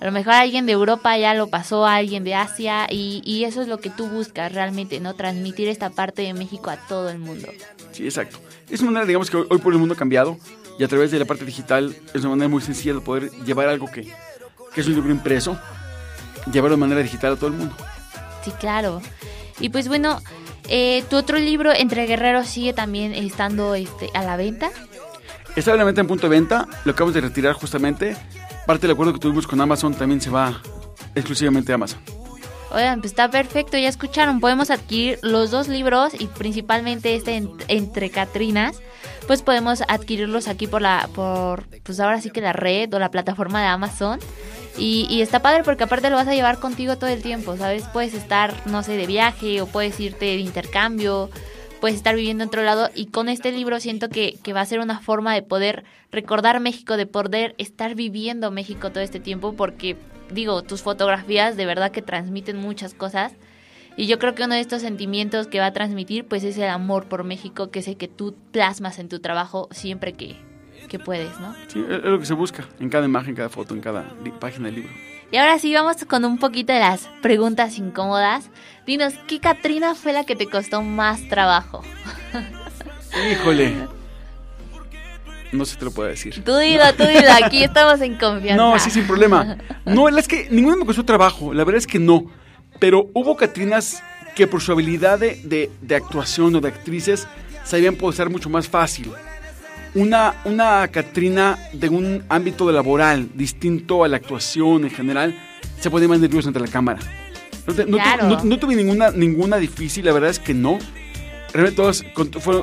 A 0.00 0.06
lo 0.06 0.12
mejor 0.12 0.32
alguien 0.32 0.64
de 0.64 0.72
Europa 0.72 1.18
ya 1.18 1.34
lo 1.34 1.48
pasó 1.48 1.84
a 1.84 1.96
alguien 1.96 2.24
de 2.24 2.34
Asia 2.34 2.86
y, 2.88 3.20
y 3.26 3.44
eso 3.44 3.60
es 3.60 3.68
lo 3.68 3.78
que 3.78 3.90
tú 3.90 4.08
buscas 4.08 4.50
realmente, 4.52 5.00
¿no? 5.00 5.14
Transmitir 5.14 5.68
esta 5.68 5.90
parte 5.90 6.22
de 6.22 6.32
México 6.32 6.70
a 6.70 6.78
todo 6.78 7.10
el 7.10 7.18
mundo. 7.18 7.48
Sí, 7.92 8.04
exacto. 8.04 8.38
Es 8.70 8.80
una 8.80 8.92
manera, 8.92 9.06
digamos 9.06 9.30
que 9.30 9.36
hoy, 9.36 9.46
hoy 9.50 9.58
por 9.58 9.74
el 9.74 9.78
mundo 9.78 9.94
ha 9.94 9.98
cambiado 9.98 10.38
y 10.78 10.84
a 10.84 10.88
través 10.88 11.10
de 11.10 11.18
la 11.18 11.26
parte 11.26 11.44
digital 11.44 11.94
es 12.14 12.20
una 12.22 12.30
manera 12.30 12.48
muy 12.48 12.62
sencilla 12.62 12.94
de 12.94 13.00
poder 13.00 13.30
llevar 13.44 13.68
algo 13.68 13.90
que, 13.90 14.10
que 14.72 14.80
es 14.80 14.86
un 14.86 14.94
libro 14.94 15.10
impreso 15.10 15.58
llevarlo 16.52 16.76
de 16.76 16.80
manera 16.80 17.02
digital 17.02 17.34
a 17.34 17.36
todo 17.36 17.48
el 17.48 17.54
mundo. 17.54 17.74
Sí, 18.44 18.50
claro. 18.52 19.00
Y 19.60 19.70
pues 19.70 19.88
bueno, 19.88 20.20
eh, 20.68 21.02
tu 21.08 21.16
otro 21.16 21.38
libro, 21.38 21.72
Entre 21.72 22.06
Guerreros, 22.06 22.46
sigue 22.46 22.72
también 22.72 23.14
estando 23.14 23.74
este, 23.74 24.10
a 24.14 24.22
la 24.22 24.36
venta. 24.36 24.70
Está 25.56 25.72
a 25.72 25.76
la 25.76 25.84
venta 25.84 26.00
en 26.00 26.06
punto 26.06 26.28
de 26.28 26.36
venta, 26.36 26.68
lo 26.84 26.92
acabamos 26.92 27.14
de 27.14 27.20
retirar 27.20 27.54
justamente. 27.54 28.16
Parte 28.66 28.86
del 28.86 28.94
acuerdo 28.94 29.14
que 29.14 29.18
tuvimos 29.18 29.46
con 29.46 29.60
Amazon 29.60 29.94
también 29.94 30.20
se 30.20 30.30
va 30.30 30.60
exclusivamente 31.14 31.72
a 31.72 31.76
Amazon. 31.76 32.00
Oigan, 32.70 33.00
pues 33.00 33.12
está 33.12 33.30
perfecto, 33.30 33.78
ya 33.78 33.88
escucharon, 33.88 34.40
podemos 34.40 34.70
adquirir 34.70 35.18
los 35.22 35.50
dos 35.50 35.68
libros 35.68 36.12
y 36.18 36.26
principalmente 36.26 37.14
este 37.14 37.42
Entre 37.68 38.10
Catrinas, 38.10 38.76
pues 39.26 39.40
podemos 39.40 39.82
adquirirlos 39.88 40.48
aquí 40.48 40.66
por 40.66 40.82
la, 40.82 41.08
por, 41.14 41.66
pues 41.82 41.98
ahora 41.98 42.20
sí 42.20 42.30
que 42.30 42.42
la 42.42 42.52
red 42.52 42.92
o 42.92 42.98
la 42.98 43.10
plataforma 43.10 43.62
de 43.62 43.68
Amazon. 43.68 44.20
Y, 44.78 45.06
y, 45.10 45.22
está 45.22 45.42
padre 45.42 45.64
porque 45.64 45.84
aparte 45.84 46.08
lo 46.08 46.16
vas 46.16 46.28
a 46.28 46.34
llevar 46.34 46.60
contigo 46.60 46.96
todo 46.96 47.10
el 47.10 47.22
tiempo, 47.22 47.56
¿sabes? 47.56 47.84
Puedes 47.92 48.14
estar, 48.14 48.54
no 48.66 48.82
sé, 48.82 48.96
de 48.96 49.06
viaje 49.06 49.60
o 49.60 49.66
puedes 49.66 49.98
irte 49.98 50.26
de 50.26 50.36
intercambio, 50.36 51.30
puedes 51.80 51.96
estar 51.96 52.14
viviendo 52.14 52.44
en 52.44 52.48
otro 52.48 52.62
lado 52.62 52.90
y 52.94 53.06
con 53.06 53.28
este 53.28 53.52
libro 53.52 53.80
siento 53.80 54.08
que, 54.08 54.38
que 54.42 54.52
va 54.52 54.60
a 54.60 54.66
ser 54.66 54.80
una 54.80 55.00
forma 55.00 55.34
de 55.34 55.42
poder 55.42 55.84
recordar 56.10 56.60
México, 56.60 56.96
de 56.96 57.06
poder 57.06 57.54
estar 57.58 57.94
viviendo 57.94 58.50
México 58.50 58.90
todo 58.90 59.02
este 59.02 59.20
tiempo 59.20 59.54
porque, 59.54 59.96
digo, 60.30 60.62
tus 60.62 60.82
fotografías 60.82 61.56
de 61.56 61.66
verdad 61.66 61.90
que 61.90 62.02
transmiten 62.02 62.56
muchas 62.56 62.94
cosas. 62.94 63.32
Y 63.96 64.06
yo 64.06 64.20
creo 64.20 64.36
que 64.36 64.44
uno 64.44 64.54
de 64.54 64.60
estos 64.60 64.82
sentimientos 64.82 65.48
que 65.48 65.58
va 65.58 65.66
a 65.66 65.72
transmitir 65.72 66.24
pues 66.24 66.44
es 66.44 66.56
el 66.56 66.68
amor 66.68 67.06
por 67.06 67.24
México, 67.24 67.70
que 67.70 67.80
es 67.80 67.88
el 67.88 67.96
que 67.96 68.06
tú 68.06 68.36
plasmas 68.52 69.00
en 69.00 69.08
tu 69.08 69.18
trabajo 69.18 69.68
siempre 69.72 70.12
que, 70.12 70.36
que 70.88 70.98
puedes, 70.98 71.38
¿no? 71.40 71.54
Sí, 71.68 71.84
es 71.88 72.02
lo 72.02 72.18
que 72.18 72.26
se 72.26 72.34
busca 72.34 72.66
en 72.80 72.88
cada 72.88 73.04
imagen, 73.04 73.30
en 73.30 73.36
cada 73.36 73.48
foto, 73.48 73.74
en 73.74 73.80
cada 73.80 74.04
página 74.40 74.66
del 74.66 74.76
libro. 74.76 74.92
Y 75.30 75.36
ahora 75.36 75.58
sí, 75.58 75.72
vamos 75.74 75.96
con 76.06 76.24
un 76.24 76.38
poquito 76.38 76.72
de 76.72 76.80
las 76.80 77.08
preguntas 77.20 77.78
incómodas. 77.78 78.48
Dinos, 78.86 79.14
¿qué 79.26 79.40
Catrina 79.40 79.94
fue 79.94 80.12
la 80.12 80.24
que 80.24 80.34
te 80.34 80.46
costó 80.46 80.82
más 80.82 81.28
trabajo? 81.28 81.82
Híjole. 83.30 83.74
No 85.52 85.64
se 85.64 85.76
te 85.76 85.84
lo 85.84 85.90
puedo 85.90 86.08
decir. 86.08 86.42
Tú 86.44 86.56
dilo, 86.56 86.84
tú 86.94 87.04
dilo, 87.04 87.30
aquí 87.42 87.62
estamos 87.64 88.00
en 88.00 88.16
confianza. 88.16 88.56
No, 88.56 88.78
sí, 88.78 88.90
sin 88.90 89.06
problema. 89.06 89.56
No, 89.84 90.08
es 90.08 90.28
que 90.28 90.48
ninguna 90.50 90.76
me 90.76 90.84
costó 90.84 91.04
trabajo, 91.04 91.54
la 91.54 91.64
verdad 91.64 91.78
es 91.78 91.86
que 91.86 91.98
no. 91.98 92.26
Pero 92.78 93.08
hubo 93.14 93.36
Catrinas 93.36 94.02
que 94.34 94.46
por 94.46 94.60
su 94.60 94.70
habilidad 94.72 95.18
de, 95.18 95.70
de, 95.80 95.96
actuación 95.96 96.54
o 96.54 96.60
de 96.60 96.68
actrices 96.68 97.26
sabían 97.64 97.96
posar 97.96 98.28
mucho 98.28 98.50
más 98.50 98.68
fácil. 98.68 99.10
Una, 99.98 100.42
una 100.44 100.86
Catrina 100.86 101.58
de 101.72 101.88
un 101.88 102.22
ámbito 102.28 102.70
laboral 102.70 103.30
distinto 103.34 104.04
a 104.04 104.08
la 104.08 104.18
actuación 104.18 104.84
en 104.84 104.90
general 104.90 105.36
se 105.80 105.90
pone 105.90 106.06
más 106.06 106.20
nerviosa 106.20 106.50
ante 106.50 106.60
la 106.60 106.68
cámara. 106.68 107.00
No, 108.44 108.58
tuve 108.60 108.76
ninguna, 108.76 109.10
ninguna 109.10 109.56
difícil, 109.56 110.04
la 110.04 110.12
verdad 110.12 110.30
es 110.30 110.38
que 110.38 110.54
no. 110.54 110.78
Realmente 111.52 111.76
todas 111.76 112.04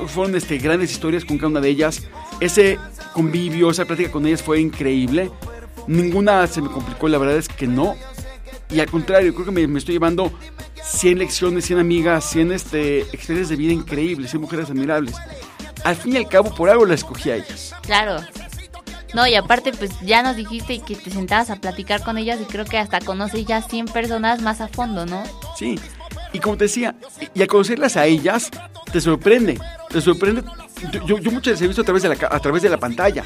fueron, 0.08 0.34
este, 0.34 0.56
grandes 0.56 0.90
historias 0.90 1.26
con 1.26 1.36
cada 1.36 1.48
una 1.48 1.60
de 1.60 1.68
ellas. 1.68 2.08
Ese 2.40 2.78
convivio, 3.12 3.68
esa 3.68 3.84
plática 3.84 4.10
con 4.10 4.26
ellas 4.26 4.42
fue 4.42 4.58
increíble. 4.58 5.30
Ninguna 5.86 6.46
se 6.46 6.62
me 6.62 6.70
complicó, 6.70 7.06
la 7.06 7.18
verdad 7.18 7.36
es 7.36 7.48
que 7.50 7.66
no. 7.66 7.96
Y 8.70 8.80
al 8.80 8.90
contrario, 8.90 9.34
creo 9.34 9.44
que 9.44 9.66
me, 9.66 9.78
estoy 9.78 9.92
llevando 9.92 10.32
100 10.82 11.18
lecciones, 11.18 11.66
100 11.66 11.80
amigas, 11.80 12.30
100 12.30 12.52
este, 12.52 13.00
experiencias 13.00 13.50
de 13.50 13.56
vida 13.56 13.74
increíbles, 13.74 14.30
100 14.30 14.40
mujeres 14.40 14.70
admirables. 14.70 15.14
Al 15.86 15.94
fin 15.94 16.14
y 16.14 16.16
al 16.16 16.28
cabo, 16.28 16.52
por 16.52 16.68
algo 16.68 16.84
las 16.84 16.98
escogí 16.98 17.30
a 17.30 17.36
ellas. 17.36 17.72
Claro. 17.82 18.16
No, 19.14 19.24
y 19.24 19.36
aparte, 19.36 19.70
pues 19.70 19.92
ya 20.00 20.20
nos 20.20 20.34
dijiste 20.34 20.80
que 20.80 20.96
te 20.96 21.12
sentabas 21.12 21.48
a 21.48 21.56
platicar 21.60 22.02
con 22.02 22.18
ellas 22.18 22.40
y 22.42 22.44
creo 22.44 22.64
que 22.64 22.76
hasta 22.76 22.98
conoces 23.00 23.46
ya 23.46 23.62
100 23.62 23.86
personas 23.86 24.42
más 24.42 24.60
a 24.60 24.66
fondo, 24.66 25.06
¿no? 25.06 25.22
Sí, 25.56 25.78
y 26.32 26.40
como 26.40 26.56
te 26.56 26.64
decía, 26.64 26.96
y 27.34 27.40
al 27.40 27.46
conocerlas 27.46 27.96
a 27.96 28.06
ellas, 28.06 28.50
te 28.90 29.00
sorprende, 29.00 29.60
te 29.88 30.00
sorprende. 30.00 30.42
Yo, 31.06 31.20
yo 31.20 31.30
muchas 31.30 31.52
veces 31.52 31.62
he 31.62 31.66
visto 31.68 31.82
a 31.82 31.84
través, 31.84 32.02
de 32.02 32.08
la, 32.08 32.16
a 32.32 32.40
través 32.40 32.62
de 32.62 32.68
la 32.68 32.78
pantalla. 32.78 33.22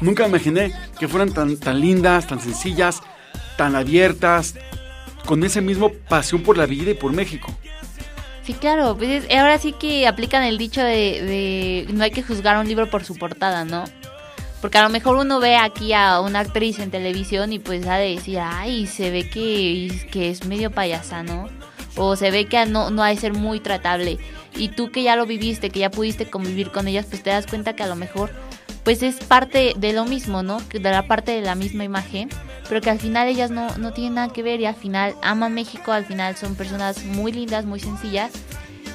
Nunca 0.00 0.22
me 0.22 0.28
imaginé 0.28 0.72
que 1.00 1.08
fueran 1.08 1.32
tan, 1.32 1.56
tan 1.56 1.80
lindas, 1.80 2.28
tan 2.28 2.38
sencillas, 2.38 3.02
tan 3.56 3.74
abiertas, 3.74 4.54
con 5.26 5.42
ese 5.42 5.60
mismo 5.60 5.90
pasión 6.08 6.44
por 6.44 6.56
la 6.56 6.66
vida 6.66 6.92
y 6.92 6.94
por 6.94 7.12
México. 7.12 7.52
Sí, 8.46 8.54
claro, 8.54 8.96
pues 8.96 9.24
ahora 9.28 9.58
sí 9.58 9.72
que 9.72 10.06
aplican 10.06 10.44
el 10.44 10.56
dicho 10.56 10.80
de, 10.80 11.84
de 11.84 11.86
no 11.92 12.04
hay 12.04 12.12
que 12.12 12.22
juzgar 12.22 12.56
un 12.58 12.68
libro 12.68 12.88
por 12.88 13.04
su 13.04 13.16
portada, 13.16 13.64
¿no? 13.64 13.82
Porque 14.60 14.78
a 14.78 14.84
lo 14.84 14.88
mejor 14.88 15.16
uno 15.16 15.40
ve 15.40 15.56
aquí 15.56 15.92
a 15.92 16.20
una 16.20 16.38
actriz 16.40 16.78
en 16.78 16.92
televisión 16.92 17.52
y 17.52 17.58
pues 17.58 17.84
ha 17.88 17.96
de 17.96 18.14
decir, 18.14 18.38
ay, 18.40 18.86
se 18.86 19.10
ve 19.10 19.28
que, 19.28 20.08
que 20.12 20.30
es 20.30 20.46
medio 20.46 20.70
payasa, 20.70 21.24
¿no? 21.24 21.48
O 21.96 22.14
se 22.14 22.30
ve 22.30 22.46
que 22.46 22.64
no, 22.66 22.90
no 22.90 23.02
ha 23.02 23.08
de 23.08 23.16
ser 23.16 23.32
muy 23.32 23.58
tratable. 23.58 24.18
Y 24.54 24.68
tú 24.68 24.92
que 24.92 25.02
ya 25.02 25.16
lo 25.16 25.26
viviste, 25.26 25.70
que 25.70 25.80
ya 25.80 25.90
pudiste 25.90 26.30
convivir 26.30 26.70
con 26.70 26.86
ellas, 26.86 27.06
pues 27.10 27.24
te 27.24 27.30
das 27.30 27.48
cuenta 27.48 27.74
que 27.74 27.82
a 27.82 27.88
lo 27.88 27.96
mejor 27.96 28.30
pues 28.86 29.02
es 29.02 29.16
parte 29.16 29.74
de 29.76 29.92
lo 29.92 30.04
mismo, 30.04 30.44
¿no? 30.44 30.62
De 30.72 30.78
la 30.78 31.08
parte 31.08 31.32
de 31.32 31.40
la 31.40 31.56
misma 31.56 31.82
imagen, 31.82 32.28
pero 32.68 32.80
que 32.80 32.88
al 32.88 33.00
final 33.00 33.26
ellas 33.26 33.50
no, 33.50 33.76
no 33.78 33.92
tienen 33.92 34.14
nada 34.14 34.32
que 34.32 34.44
ver 34.44 34.60
y 34.60 34.66
al 34.66 34.76
final 34.76 35.16
aman 35.24 35.52
México, 35.54 35.90
al 35.90 36.04
final 36.04 36.36
son 36.36 36.54
personas 36.54 37.04
muy 37.04 37.32
lindas, 37.32 37.64
muy 37.64 37.80
sencillas 37.80 38.30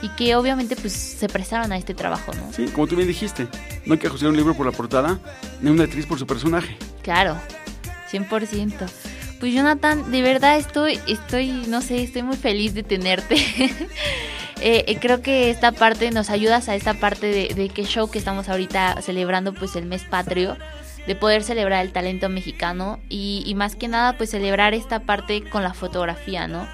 y 0.01 0.07
que 0.15 0.37
obviamente 0.37 0.77
pues 0.77 0.93
se 0.93 1.27
prestaron 1.27 1.73
a 1.73 1.77
este 1.77 1.93
trabajo, 1.93 2.31
¿no? 2.33 2.53
Sí, 2.53 2.67
como 2.67 2.87
tú 2.87 2.95
bien 2.95 3.09
dijiste, 3.09 3.49
no 3.85 3.95
hay 3.95 3.99
que 3.99 4.07
juzgar 4.07 4.29
un 4.31 4.37
libro 4.37 4.53
por 4.53 4.65
la 4.65 4.71
portada, 4.71 5.19
ni 5.59 5.69
una 5.69 5.83
actriz 5.83 6.05
por 6.05 6.17
su 6.17 6.25
personaje. 6.25 6.77
Claro, 7.01 7.35
100%. 8.09 8.89
Pues 9.41 9.53
Jonathan, 9.53 10.09
de 10.09 10.21
verdad 10.21 10.55
estoy, 10.55 11.01
estoy, 11.05 11.65
no 11.67 11.81
sé, 11.81 12.01
estoy 12.01 12.23
muy 12.23 12.37
feliz 12.37 12.73
de 12.73 12.83
tenerte. 12.83 13.35
Eh, 14.61 14.85
eh, 14.87 14.97
creo 14.99 15.21
que 15.21 15.49
esta 15.49 15.71
parte 15.71 16.11
nos 16.11 16.29
ayudas 16.29 16.69
a 16.69 16.75
esta 16.75 16.93
parte 16.93 17.27
de, 17.27 17.53
de 17.55 17.69
qué 17.69 17.83
show 17.83 18.09
que 18.11 18.19
estamos 18.19 18.47
ahorita 18.47 19.01
celebrando 19.01 19.53
pues 19.53 19.75
el 19.75 19.85
mes 19.85 20.03
patrio 20.03 20.55
de 21.07 21.15
poder 21.15 21.43
celebrar 21.43 21.83
el 21.83 21.91
talento 21.91 22.29
mexicano 22.29 22.99
y, 23.09 23.43
y, 23.45 23.55
más 23.55 23.75
que 23.75 23.87
nada 23.87 24.17
pues 24.17 24.29
celebrar 24.29 24.75
esta 24.75 24.99
parte 24.99 25.43
con 25.49 25.63
la 25.63 25.73
fotografía, 25.73 26.47
¿no? 26.47 26.67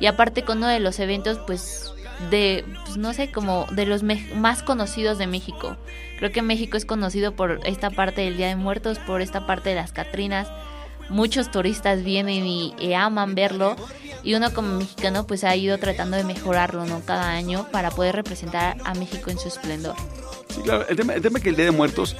Y 0.00 0.06
aparte 0.06 0.42
con 0.42 0.58
uno 0.58 0.68
de 0.68 0.80
los 0.80 0.98
eventos 0.98 1.38
pues 1.46 1.92
de, 2.30 2.64
pues, 2.84 2.96
no 2.96 3.12
sé, 3.12 3.30
como 3.30 3.66
de 3.70 3.86
los 3.86 4.02
más 4.02 4.62
conocidos 4.62 5.18
de 5.18 5.26
México. 5.26 5.76
Creo 6.18 6.32
que 6.32 6.42
México 6.42 6.76
es 6.76 6.86
conocido 6.86 7.34
por 7.34 7.60
esta 7.64 7.90
parte 7.90 8.22
del 8.22 8.36
Día 8.36 8.48
de 8.48 8.56
Muertos, 8.56 8.98
por 8.98 9.20
esta 9.20 9.46
parte 9.46 9.70
de 9.70 9.76
las 9.76 9.92
Catrinas. 9.92 10.48
Muchos 11.08 11.50
turistas 11.50 12.02
vienen 12.02 12.46
y, 12.46 12.94
aman 12.94 13.34
verlo 13.34 13.76
y 14.22 14.34
uno 14.34 14.52
como 14.54 14.78
mexicano 14.78 15.26
pues 15.26 15.44
ha 15.44 15.54
ido 15.54 15.78
tratando 15.78 16.16
de 16.16 16.24
mejorarlo, 16.24 16.86
¿no? 16.86 17.00
Cada 17.04 17.30
año 17.30 17.68
para 17.70 17.90
poder 17.90 18.16
representar 18.16 18.76
a 18.84 18.94
México 18.94 19.30
en 19.30 19.38
su 19.38 19.48
esplendor. 19.48 19.94
Sí, 20.48 20.62
claro, 20.62 20.86
el 20.88 20.96
tema, 20.96 21.14
el 21.14 21.22
tema 21.22 21.38
es 21.38 21.42
que 21.44 21.50
el 21.50 21.56
Día 21.56 21.66
de 21.66 21.70
Muertos 21.72 22.16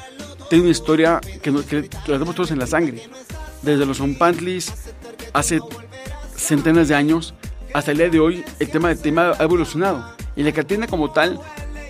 tiene 0.49 0.65
una 0.65 0.71
historia 0.71 1.21
que, 1.43 1.53
que, 1.65 1.89
la 2.07 2.19
tenemos 2.19 2.35
todos 2.35 2.51
en 2.51 2.59
la 2.59 2.67
sangre. 2.67 3.03
Desde 3.63 3.87
los 3.87 3.99
Zompantlis, 3.99 4.73
hace 5.33 5.61
centenas 6.37 6.89
de 6.89 6.95
años, 6.95 7.35
hasta 7.73 7.93
el 7.93 7.99
día 7.99 8.11
de 8.11 8.21
hoy 8.21 8.45
el 8.59 8.71
tema 8.71 8.89
del 8.89 9.01
tema 9.01 9.33
ha 9.39 9.43
evolucionado. 9.43 10.15
Y 10.37 10.43
la 10.43 10.53
Catrina 10.53 10.87
como 10.87 11.13
tal, 11.13 11.41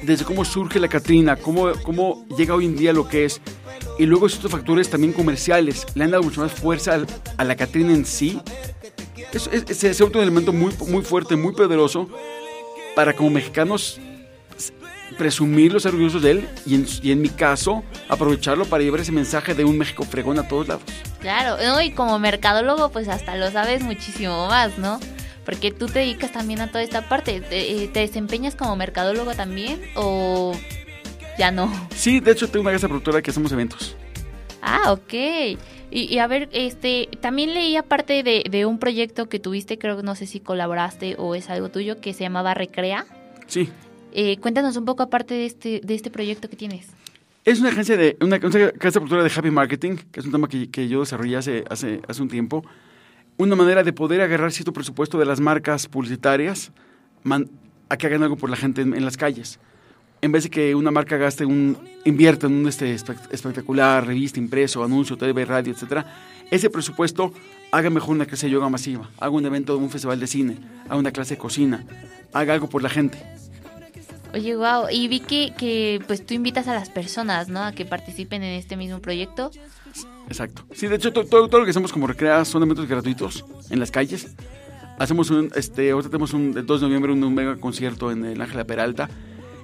desde 0.03 0.25
cómo 0.25 0.45
surge 0.45 0.79
la 0.79 0.89
Catrina, 0.89 1.37
cómo, 1.37 1.73
cómo 1.83 2.27
llega 2.37 2.55
hoy 2.55 2.67
en 2.67 2.77
día 2.77 2.93
lo 2.93 3.09
que 3.09 3.25
es, 3.25 3.41
y 3.99 4.07
luego 4.07 4.27
estos 4.27 4.51
factores 4.51 4.91
también 4.91 5.13
comerciales 5.13 5.87
le 5.95 6.05
han 6.05 6.11
dado 6.11 6.23
mucho 6.23 6.41
más 6.41 6.53
fuerza 6.53 7.05
a 7.37 7.45
la 7.45 7.57
Catrina 7.57 7.93
en 7.93 8.05
sí. 8.05 8.41
Es, 9.33 9.83
es, 9.83 10.01
un 10.01 10.17
elemento 10.17 10.53
muy, 10.53 10.73
muy 10.89 11.03
fuerte, 11.03 11.37
muy 11.37 11.55
poderoso 11.55 12.09
para 12.95 13.15
como 13.15 13.31
mexicanos 13.31 14.01
presumir 15.19 15.73
los 15.73 15.87
orgullosos 15.87 16.23
de 16.23 16.31
él 16.33 16.49
y 16.67 17.11
en, 17.11 17.21
mi 17.21 17.29
caso 17.29 17.85
aprovecharlo 18.09 18.65
para 18.65 18.83
llevar 18.83 19.01
ese 19.01 19.13
mensaje 19.13 19.55
de 19.55 19.65
un 19.65 19.79
México 19.79 20.05
fregón 20.05 20.39
a 20.39 20.49
todos 20.49 20.69
lados. 20.69 20.83
Claro, 21.21 21.57
y 21.81 21.93
como 21.93 22.19
mercadólogo 22.19 22.91
pues 22.91 23.09
hasta 23.09 23.37
lo 23.37 23.51
sabes 23.51 23.83
muchísimo 23.83 24.49
más, 24.49 24.79
¿no? 24.79 25.01
Porque 25.45 25.71
tú 25.71 25.87
te 25.87 26.01
dedicas 26.01 26.33
también 26.33 26.61
a 26.61 26.69
toda 26.69 26.83
esta 26.83 27.09
parte. 27.09 27.41
¿Te, 27.41 27.85
eh, 27.85 27.91
desempeñas 27.93 28.55
como 28.55 28.77
mercadólogo 28.77 29.35
también 29.35 29.81
o 29.95 30.57
ya 31.39 31.51
no? 31.51 31.71
Sí, 31.95 32.21
de 32.21 32.33
hecho 32.33 32.49
tengo 32.49 32.63
una 32.63 32.73
casa 32.73 32.89
productora 32.89 33.23
que 33.23 33.31
hacemos 33.31 33.53
eventos. 33.53 33.97
Ah, 34.63 34.93
ok. 34.93 35.59
Y, 35.91 36.19
a 36.19 36.27
ver, 36.27 36.49
este, 36.53 37.09
también 37.21 37.55
leí 37.55 37.77
aparte 37.77 38.25
de, 38.25 38.45
de, 38.51 38.67
un 38.67 38.81
proyecto 38.81 39.29
que 39.29 39.39
tuviste, 39.39 39.79
creo 39.79 39.97
que 39.97 40.03
no 40.03 40.17
sé 40.17 40.27
si 40.27 40.41
colaboraste 40.41 41.15
o 41.19 41.37
es 41.37 41.49
algo 41.51 41.69
tuyo, 41.69 42.01
que 42.01 42.13
se 42.13 42.25
llamaba 42.25 42.53
Recrea. 42.53 43.07
Sí. 43.47 43.69
Eh, 44.13 44.39
cuéntanos 44.39 44.77
un 44.77 44.87
poco 44.87 45.05
aparte 45.05 45.35
de 45.35 45.47
este, 45.47 45.81
de 45.85 45.95
este 45.95 46.11
proyecto 46.11 46.49
que 46.49 46.57
tienes. 46.57 46.89
Es 47.45 47.61
una 47.61 47.69
agencia 47.69 47.97
de, 47.97 48.17
una, 48.21 48.41
una 48.43 48.73
casa 48.73 48.99
productora 48.99 49.23
de 49.23 49.31
Happy 49.37 49.51
Marketing, 49.53 49.97
que 50.11 50.19
es 50.19 50.27
un 50.27 50.33
tema 50.33 50.49
que, 50.49 50.69
que 50.69 50.89
yo 50.89 51.01
desarrollé 51.01 51.37
hace, 51.37 51.65
hace, 51.69 52.01
hace 52.09 52.23
un 52.23 52.29
tiempo 52.29 52.65
una 53.37 53.57
manera 53.57 53.83
de 53.83 53.93
poder 53.93 54.21
agarrar 54.21 54.53
cierto 54.53 54.73
presupuesto 54.73 55.19
de 55.19 55.25
las 55.25 55.41
marcas 55.41 55.89
publicitarias 55.89 56.73
a 57.89 57.97
que 57.97 58.07
hagan 58.07 58.23
algo 58.23 58.37
por 58.37 58.51
la 58.51 58.57
gente 58.57 58.83
en, 58.83 59.05
las 59.05 59.17
calles. 59.17 59.59
En 60.25 60.33
vez 60.33 60.45
de 60.45 60.49
que 60.49 60.75
una 60.75 60.91
marca 60.91 61.19
gaste 61.19 61.45
un, 61.45 61.77
invierta 62.07 62.47
en 62.47 62.55
un 62.55 62.67
este, 62.67 62.95
espectacular, 62.95 64.07
revista, 64.07 64.39
impreso, 64.39 64.83
anuncio, 64.83 65.19
TV, 65.19 65.45
radio, 65.45 65.75
etcétera, 65.75 66.07
ese 66.51 66.71
presupuesto 66.71 67.31
haga 67.71 67.91
mejor 67.91 68.15
una 68.17 68.25
clase 68.25 68.47
de 68.47 68.53
yoga 68.53 68.71
masiva, 68.71 69.11
haga 69.19 69.29
un 69.33 69.45
evento 69.45 69.77
de 69.77 69.85
un 69.85 69.91
festival 69.91 70.19
de 70.19 70.27
cine, 70.27 70.57
haga 70.87 70.97
una 70.97 71.11
clase 71.11 71.35
de 71.35 71.39
cocina, 71.39 71.85
haga 72.33 72.55
algo 72.55 72.71
por 72.71 72.83
la 72.83 72.89
gente. 72.89 73.19
Oye, 74.33 74.57
wow, 74.57 74.87
y 74.91 75.09
vi 75.09 75.21
que, 75.21 75.53
que 75.59 76.01
pues 76.07 76.25
tú 76.25 76.33
invitas 76.33 76.69
a 76.69 76.73
las 76.73 76.89
personas, 76.89 77.51
¿no? 77.51 77.63
A 77.63 77.73
que 77.73 77.85
participen 77.85 78.43
en 78.43 78.55
este 78.59 78.79
mismo 78.79 79.01
proyecto. 79.01 79.51
Exacto. 80.29 80.65
Sí, 80.73 80.87
de 80.87 80.97
hecho, 80.97 81.13
todo, 81.13 81.47
lo 81.47 81.65
que 81.67 81.71
hacemos 81.71 81.93
como 81.93 82.07
Recrea 82.07 82.47
son 82.47 82.63
eventos 82.63 82.89
gratuitos 82.89 83.45
en 83.69 83.79
las 83.79 83.91
calles. 83.91 84.35
Hacemos 84.99 85.29
un, 85.29 85.53
este, 85.55 85.91
ahorita 85.91 86.09
tenemos 86.09 86.33
un, 86.33 86.57
el 86.57 86.65
2 86.65 86.81
de 86.81 86.87
noviembre 86.87 87.13
un, 87.13 87.35
mega 87.35 87.57
concierto 87.57 88.11
en 88.11 88.25
el 88.25 88.41
Ángela 88.41 88.65
Peralta. 88.65 89.11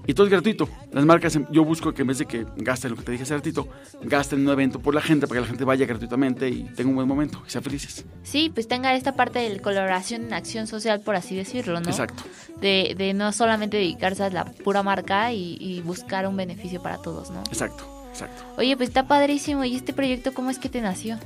Y 0.07 0.15
todo 0.15 0.27
es 0.27 0.33
gratuito. 0.33 0.69
Las 0.93 1.05
marcas, 1.05 1.39
yo 1.51 1.65
busco 1.65 1.93
que 1.93 2.03
en 2.03 2.09
vez 2.09 2.19
de 2.19 2.27
que 2.27 2.47
gasten 2.57 2.91
lo 2.91 2.97
que 2.97 3.03
te 3.03 3.13
dije 3.13 3.25
hace 3.25 3.35
ratito, 3.35 3.69
gasten 4.03 4.41
en 4.41 4.47
un 4.47 4.53
evento 4.53 4.81
por 4.81 4.95
la 4.95 5.01
gente 5.01 5.27
para 5.27 5.39
que 5.39 5.43
la 5.43 5.49
gente 5.49 5.65
vaya 5.65 5.87
gratuitamente 5.87 6.49
y 6.49 6.65
tenga 6.75 6.91
un 6.91 6.97
buen 6.97 7.07
momento 7.07 7.43
y 7.47 7.51
sea 7.51 7.61
felices. 7.61 8.05
Sí, 8.23 8.51
pues 8.53 8.67
tenga 8.67 8.95
esta 8.95 9.15
parte 9.15 9.39
de 9.39 9.61
colaboración 9.61 10.25
en 10.25 10.33
acción 10.33 10.67
social, 10.67 11.01
por 11.01 11.15
así 11.17 11.37
decirlo, 11.37 11.81
¿no? 11.81 11.89
Exacto. 11.89 12.23
De, 12.61 12.95
de 12.97 13.15
no 13.15 13.33
solamente 13.33 13.77
dedicarse 13.77 14.25
a 14.25 14.31
la 14.31 14.45
pura 14.47 14.83
marca 14.83 15.33
y, 15.33 15.57
y 15.61 15.81
buscar 15.83 16.27
un 16.27 16.37
beneficio 16.37 16.83
para 16.83 16.99
todos, 16.99 17.31
¿no? 17.31 17.41
Exacto. 17.49 17.99
Exacto. 18.11 18.43
Oye, 18.57 18.77
pues 18.77 18.89
está 18.89 19.07
padrísimo. 19.07 19.65
¿Y 19.65 19.77
este 19.77 19.93
proyecto 19.93 20.35
cómo 20.35 20.51
es 20.51 20.59
que 20.59 20.69
te 20.69 20.81
nació? 20.81 21.17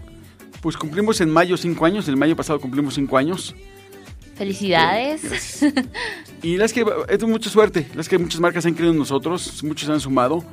Pues 0.61 0.77
cumplimos 0.77 1.21
en 1.23 1.31
mayo 1.31 1.57
cinco 1.57 1.87
años. 1.87 2.07
El 2.09 2.17
mayo 2.17 2.37
pasado 2.37 2.61
cumplimos 2.61 2.95
cinco 2.95 3.17
años. 3.17 3.55
Felicidades. 4.35 5.63
y 6.43 6.57
las 6.57 6.73
que 6.73 6.85
es 7.09 7.23
mucha 7.25 7.51
suerte. 7.51 7.87
Las 7.95 8.09
que 8.09 8.19
muchas 8.19 8.41
marcas 8.41 8.67
han 8.67 8.75
creído 8.75 8.93
en 8.93 8.99
nosotros, 8.99 9.63
muchos 9.65 9.89
han 9.89 10.01
sumado. 10.01 10.45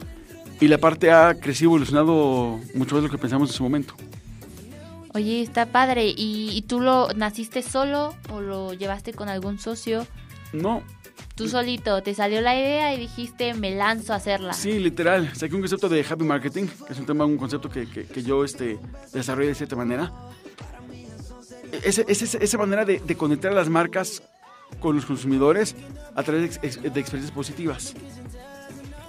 Y 0.59 0.67
la 0.67 0.77
parte 0.77 1.11
ha 1.11 1.33
crecido, 1.39 1.69
evolucionado 1.71 2.59
mucho 2.75 2.95
más 2.95 3.03
de 3.03 3.07
lo 3.07 3.11
que 3.11 3.17
pensamos 3.17 3.49
en 3.49 3.55
su 3.55 3.63
momento. 3.63 3.95
Oye, 5.13 5.41
está 5.41 5.65
padre. 5.65 6.07
¿Y, 6.15 6.49
y 6.53 6.61
tú 6.63 6.79
lo 6.79 7.09
naciste 7.15 7.61
solo 7.63 8.15
o 8.31 8.41
lo 8.41 8.73
llevaste 8.73 9.13
con 9.13 9.27
algún 9.29 9.59
socio? 9.59 10.05
No, 10.53 10.83
Tú 11.35 11.47
solito, 11.47 12.03
te 12.03 12.13
salió 12.13 12.41
la 12.41 12.55
idea 12.55 12.93
y 12.93 12.99
dijiste, 12.99 13.53
me 13.55 13.73
lanzo 13.73 14.13
a 14.13 14.17
hacerla. 14.17 14.53
sí, 14.53 14.77
literal. 14.79 15.33
Saqué 15.33 15.55
un 15.55 15.61
concepto 15.61 15.89
de 15.89 16.05
happy 16.07 16.23
marketing, 16.23 16.67
que 16.85 16.93
es 16.93 16.99
un 16.99 17.05
tema, 17.05 17.25
un 17.25 17.37
concepto 17.37 17.67
que, 17.69 17.87
que- 17.87 18.05
que 18.05 18.21
yo 18.21 18.43
este, 18.43 18.77
desarrollé 19.13 19.47
de 19.47 19.55
cierta 19.55 19.75
manera. 19.75 20.11
Ese- 21.83 22.05
esa 22.09 22.57
manera 22.57 22.85
de, 22.85 22.99
de 22.99 23.15
conectar 23.15 23.51
a 23.51 23.55
las 23.55 23.69
marcas 23.69 24.21
con 24.79 24.95
los 24.95 25.05
consumidores 25.05 25.75
a 26.15 26.23
través 26.23 26.61
de, 26.61 26.67
ex- 26.67 26.81
de 26.81 26.87
experiencias 26.99 27.31
positivas. 27.31 27.93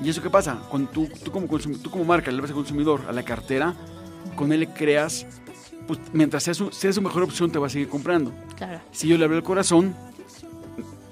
¿Y 0.02 0.08
eso 0.08 0.22
qué 0.22 0.30
pasa? 0.30 0.58
Cuando 0.70 0.90
tú, 0.90 1.08
tú, 1.24 1.30
como, 1.30 1.46
consum- 1.46 1.80
tú 1.80 1.90
como 1.90 2.04
marca 2.04 2.30
le 2.30 2.40
vas 2.40 2.50
al 2.50 2.56
consumidor 2.56 3.02
a 3.08 3.12
la 3.12 3.22
cartera, 3.22 3.74
con 4.36 4.52
él 4.52 4.60
le 4.60 4.68
creas, 4.68 5.26
pues, 5.86 6.00
mientras 6.12 6.42
sea 6.42 6.54
su, 6.54 6.72
sea 6.72 6.92
su 6.92 7.02
mejor 7.02 7.22
opción, 7.22 7.50
te 7.52 7.58
va 7.58 7.66
a 7.66 7.70
seguir 7.70 7.88
comprando. 7.88 8.32
Claro. 8.56 8.80
Si 8.90 9.06
yo 9.06 9.16
le 9.18 9.24
abro 9.24 9.36
el 9.36 9.42
corazón, 9.44 9.94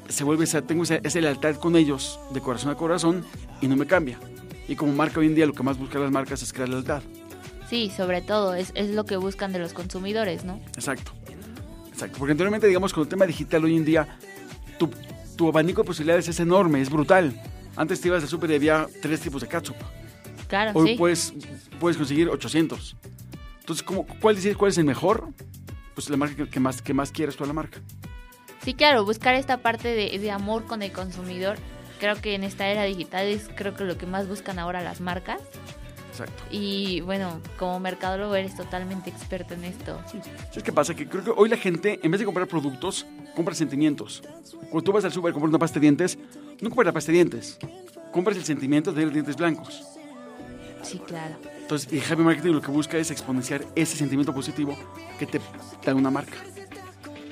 se 0.08 0.24
vuelve 0.24 0.44
esa, 0.44 0.62
tengo 0.62 0.82
esa, 0.82 0.96
esa 0.96 1.20
lealtad 1.20 1.54
con 1.56 1.76
ellos, 1.76 2.18
de 2.32 2.40
corazón 2.40 2.70
a 2.70 2.74
corazón, 2.74 3.24
y 3.60 3.68
no 3.68 3.76
me 3.76 3.86
cambia. 3.86 4.18
Y 4.66 4.74
como 4.76 4.92
marca 4.92 5.20
hoy 5.20 5.26
en 5.26 5.34
día 5.36 5.46
lo 5.46 5.52
que 5.52 5.62
más 5.62 5.78
buscan 5.78 6.02
las 6.02 6.10
marcas 6.10 6.42
es 6.42 6.52
crear 6.52 6.68
lealtad. 6.68 7.02
Sí, 7.68 7.92
sobre 7.96 8.20
todo, 8.22 8.54
es, 8.56 8.72
es 8.74 8.90
lo 8.90 9.04
que 9.04 9.16
buscan 9.16 9.52
de 9.52 9.60
los 9.60 9.72
consumidores, 9.72 10.44
¿no? 10.44 10.58
Exacto. 10.74 11.12
Exacto. 12.00 12.18
Porque 12.18 12.32
anteriormente, 12.32 12.66
digamos, 12.66 12.94
con 12.94 13.02
el 13.02 13.08
tema 13.08 13.26
digital 13.26 13.62
hoy 13.62 13.76
en 13.76 13.84
día, 13.84 14.08
tu, 14.78 14.90
tu 15.36 15.48
abanico 15.48 15.82
de 15.82 15.86
posibilidades 15.86 16.28
es 16.28 16.40
enorme, 16.40 16.80
es 16.80 16.88
brutal. 16.88 17.38
Antes 17.76 18.00
te 18.00 18.08
ibas 18.08 18.22
al 18.22 18.28
súper 18.28 18.50
y 18.50 18.54
había 18.54 18.86
tres 19.02 19.20
tipos 19.20 19.42
de 19.42 19.48
ketchup. 19.48 19.76
Claro, 20.48 20.72
Hoy 20.74 20.88
sí. 20.92 20.94
puedes, 20.96 21.34
puedes 21.78 21.98
conseguir 21.98 22.30
800. 22.30 22.96
Entonces, 23.60 23.82
¿cómo, 23.82 24.06
¿cuál 24.18 24.34
decides 24.34 24.56
cuál 24.56 24.70
es 24.70 24.78
el 24.78 24.84
mejor? 24.84 25.28
Pues 25.94 26.08
la 26.08 26.16
marca 26.16 26.34
que, 26.34 26.48
que 26.48 26.58
más, 26.58 26.80
que 26.80 26.94
más 26.94 27.12
quieres 27.12 27.36
tú 27.36 27.44
a 27.44 27.46
la 27.46 27.52
marca. 27.52 27.80
Sí, 28.64 28.72
claro, 28.72 29.04
buscar 29.04 29.34
esta 29.34 29.58
parte 29.58 29.88
de, 29.88 30.18
de 30.18 30.30
amor 30.30 30.64
con 30.64 30.82
el 30.82 30.92
consumidor. 30.92 31.56
Creo 31.98 32.16
que 32.16 32.34
en 32.34 32.44
esta 32.44 32.66
era 32.68 32.84
digital 32.84 33.26
es 33.26 33.50
creo 33.54 33.74
que 33.74 33.84
lo 33.84 33.98
que 33.98 34.06
más 34.06 34.26
buscan 34.26 34.58
ahora 34.58 34.82
las 34.82 35.02
marcas. 35.02 35.42
Exacto. 36.20 36.42
Y 36.50 37.00
bueno, 37.00 37.40
como 37.59 37.80
mercadólogo 37.80 38.35
eres 38.35 38.54
totalmente 38.56 39.11
experto 39.11 39.54
en 39.54 39.64
esto. 39.64 40.00
¿Sabes 40.48 40.62
qué 40.62 40.72
pasa? 40.72 40.94
Que 40.94 41.09
creo 41.09 41.24
que 41.24 41.30
hoy 41.35 41.48
la 41.48 41.56
gente, 41.56 41.98
en 42.02 42.11
vez 42.11 42.18
de 42.18 42.26
comprar 42.26 42.46
productos, 42.46 43.06
compra 43.35 43.54
sentimientos. 43.54 44.22
Cuando 44.70 44.83
tú 44.83 44.92
vas 44.92 45.04
al 45.04 45.12
súper 45.12 45.30
y 45.30 45.33
compras 45.33 45.50
una 45.50 45.59
pasta 45.59 45.74
de 45.74 45.80
dientes, 45.80 46.18
no 46.61 46.68
compras 46.68 46.87
la 46.87 46.92
pasta 46.92 47.12
de 47.12 47.16
dientes. 47.16 47.59
Compras 48.12 48.37
el 48.37 48.44
sentimiento 48.44 48.92
de 48.92 49.00
tener 49.00 49.12
dientes 49.12 49.37
blancos. 49.37 49.83
Sí, 50.83 50.98
claro. 50.98 51.37
Entonces, 51.61 51.92
y 51.92 52.00
Happy 52.00 52.22
Marketing 52.22 52.52
lo 52.52 52.61
que 52.61 52.70
busca 52.70 52.98
es 52.98 53.11
exponenciar 53.11 53.64
ese 53.74 53.96
sentimiento 53.96 54.35
positivo 54.35 54.76
que 55.18 55.26
te 55.26 55.40
da 55.85 55.94
una 55.94 56.11
marca. 56.11 56.37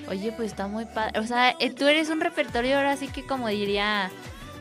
Oye, 0.09 0.33
pues 0.33 0.53
está 0.53 0.67
muy 0.69 0.87
padre. 0.87 1.19
O 1.19 1.25
sea, 1.25 1.55
eh, 1.59 1.71
tú 1.71 1.87
eres 1.87 2.09
un 2.09 2.21
repertorio 2.21 2.77
ahora 2.77 2.97
sí 2.97 3.09
que 3.09 3.27
como 3.27 3.49
diría, 3.49 4.11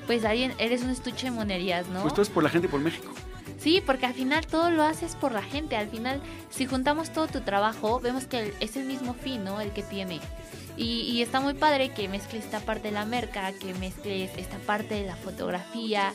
pues 0.06 0.26
alguien, 0.26 0.54
eres 0.58 0.84
un 0.84 0.90
estuche 0.90 1.28
de 1.28 1.32
monerías, 1.32 1.88
¿no? 1.88 2.02
Pues 2.02 2.14
todo 2.14 2.24
es 2.24 2.30
por 2.30 2.44
la 2.44 2.50
gente 2.50 2.68
y 2.68 2.70
por 2.70 2.82
México. 2.82 3.14
Sí, 3.60 3.82
porque 3.86 4.06
al 4.06 4.14
final 4.14 4.46
todo 4.46 4.70
lo 4.72 4.84
haces 4.84 5.16
por 5.16 5.32
la 5.32 5.42
gente. 5.42 5.76
Al 5.76 5.90
final, 5.90 6.22
si 6.50 6.66
juntamos 6.66 7.12
todo 7.12 7.28
tu 7.28 7.42
trabajo, 7.42 8.00
vemos 8.00 8.26
que 8.26 8.54
es 8.60 8.76
el 8.78 8.86
mismo 8.86 9.14
fin, 9.14 9.44
¿no? 9.44 9.60
El 9.62 9.72
que 9.72 9.84
tiene. 9.84 10.20
Y, 10.78 11.02
y 11.02 11.24
está 11.24 11.40
muy 11.40 11.56
padre 11.56 11.90
que 11.90 12.08
mezcles 12.08 12.46
esta 12.46 12.60
parte 12.60 12.90
de 12.90 12.94
la 12.94 13.04
merca, 13.06 13.52
que 13.54 13.74
mezcles 13.76 14.30
esta 14.38 14.58
parte 14.60 14.94
de 14.94 15.08
la 15.08 15.16
fotografía. 15.16 16.14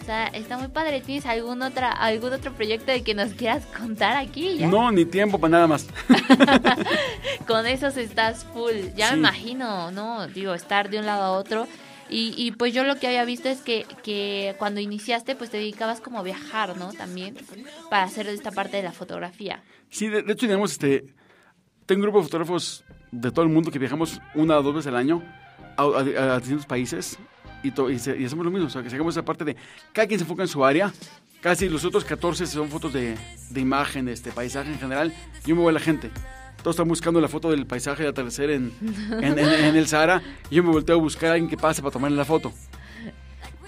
O 0.00 0.04
sea, 0.06 0.28
está 0.28 0.56
muy 0.56 0.68
padre. 0.68 1.02
¿Tienes 1.02 1.26
algún, 1.26 1.60
otra, 1.60 1.90
algún 1.92 2.32
otro 2.32 2.52
proyecto 2.54 2.90
de 2.90 3.02
que 3.02 3.12
nos 3.14 3.32
quieras 3.34 3.64
contar 3.78 4.16
aquí? 4.16 4.56
Ya? 4.56 4.66
No, 4.66 4.90
ni 4.90 5.04
tiempo 5.04 5.38
para 5.38 5.50
nada 5.50 5.66
más. 5.66 5.86
Con 7.46 7.66
esos 7.66 7.96
estás 7.96 8.44
full. 8.44 8.94
Ya 8.96 9.08
Sí. 9.08 9.12
me 9.14 9.18
imagino, 9.18 9.90
¿no? 9.90 10.26
Digo, 10.28 10.54
estar 10.54 10.88
de 10.90 10.98
un 10.98 11.06
lado 11.06 11.22
a 11.24 11.32
otro. 11.32 11.66
Y, 12.10 12.34
y 12.36 12.52
pues 12.52 12.72
yo 12.72 12.84
lo 12.84 12.96
que 12.96 13.06
había 13.06 13.24
visto 13.24 13.48
es 13.48 13.60
que, 13.60 13.84
que 14.02 14.54
cuando 14.58 14.80
iniciaste, 14.80 15.36
pues 15.36 15.50
te 15.50 15.58
dedicabas 15.58 16.00
como 16.00 16.18
a 16.18 16.22
viajar, 16.22 16.76
¿no? 16.76 16.92
También, 16.92 17.36
para 17.90 18.04
hacer 18.04 18.26
esta 18.28 18.50
parte 18.50 18.76
de 18.78 18.82
la 18.82 18.92
fotografía. 18.92 19.62
Sí, 19.90 20.08
de, 20.08 20.20
hecho 20.20 20.46
tenemos 20.46 20.72
este... 20.72 21.04
Tengo 21.86 22.00
un 22.00 22.02
grupo 22.02 22.18
de 22.18 22.24
fotógrafos 22.24 22.84
de 23.12 23.30
todo 23.30 23.44
el 23.44 23.50
mundo 23.50 23.70
que 23.70 23.78
viajamos 23.78 24.20
una 24.34 24.58
o 24.58 24.62
dos 24.62 24.74
veces 24.74 24.88
al 24.88 24.96
año 24.96 25.22
a 25.76 26.38
distintos 26.38 26.66
países 26.66 27.18
y, 27.62 27.70
to- 27.70 27.90
y, 27.90 27.98
se- 27.98 28.18
y 28.18 28.24
hacemos 28.24 28.44
lo 28.44 28.50
mismo. 28.50 28.66
O 28.66 28.70
sea, 28.70 28.82
que 28.82 28.90
sacamos 28.90 29.14
esa 29.14 29.24
parte 29.24 29.44
de... 29.44 29.56
Cada 29.92 30.06
quien 30.06 30.18
se 30.18 30.24
enfoca 30.24 30.42
en 30.42 30.48
su 30.48 30.64
área. 30.64 30.92
Casi 31.40 31.68
los 31.68 31.84
otros 31.84 32.04
14 32.04 32.46
son 32.46 32.68
fotos 32.68 32.92
de, 32.92 33.16
de 33.50 33.60
imagen, 33.60 34.06
de 34.06 34.12
este 34.12 34.32
paisaje 34.32 34.70
en 34.72 34.78
general. 34.80 35.14
Yo 35.46 35.54
me 35.54 35.62
voy 35.62 35.70
a 35.70 35.74
la 35.74 35.80
gente. 35.80 36.10
Todos 36.62 36.74
están 36.74 36.88
buscando 36.88 37.20
la 37.20 37.28
foto 37.28 37.50
del 37.50 37.66
paisaje 37.66 38.02
de 38.02 38.08
atardecer 38.10 38.50
en, 38.50 38.72
en, 39.22 39.38
en- 39.38 39.38
en 39.64 39.76
el 39.76 39.86
Sahara. 39.88 40.22
Y 40.50 40.56
yo 40.56 40.64
me 40.64 40.70
volteo 40.70 40.96
a 40.96 41.00
buscar 41.00 41.30
a 41.30 41.32
alguien 41.34 41.48
que 41.48 41.56
pase 41.56 41.82
para 41.82 41.92
tomarle 41.92 42.16
la 42.16 42.24
foto. 42.24 42.52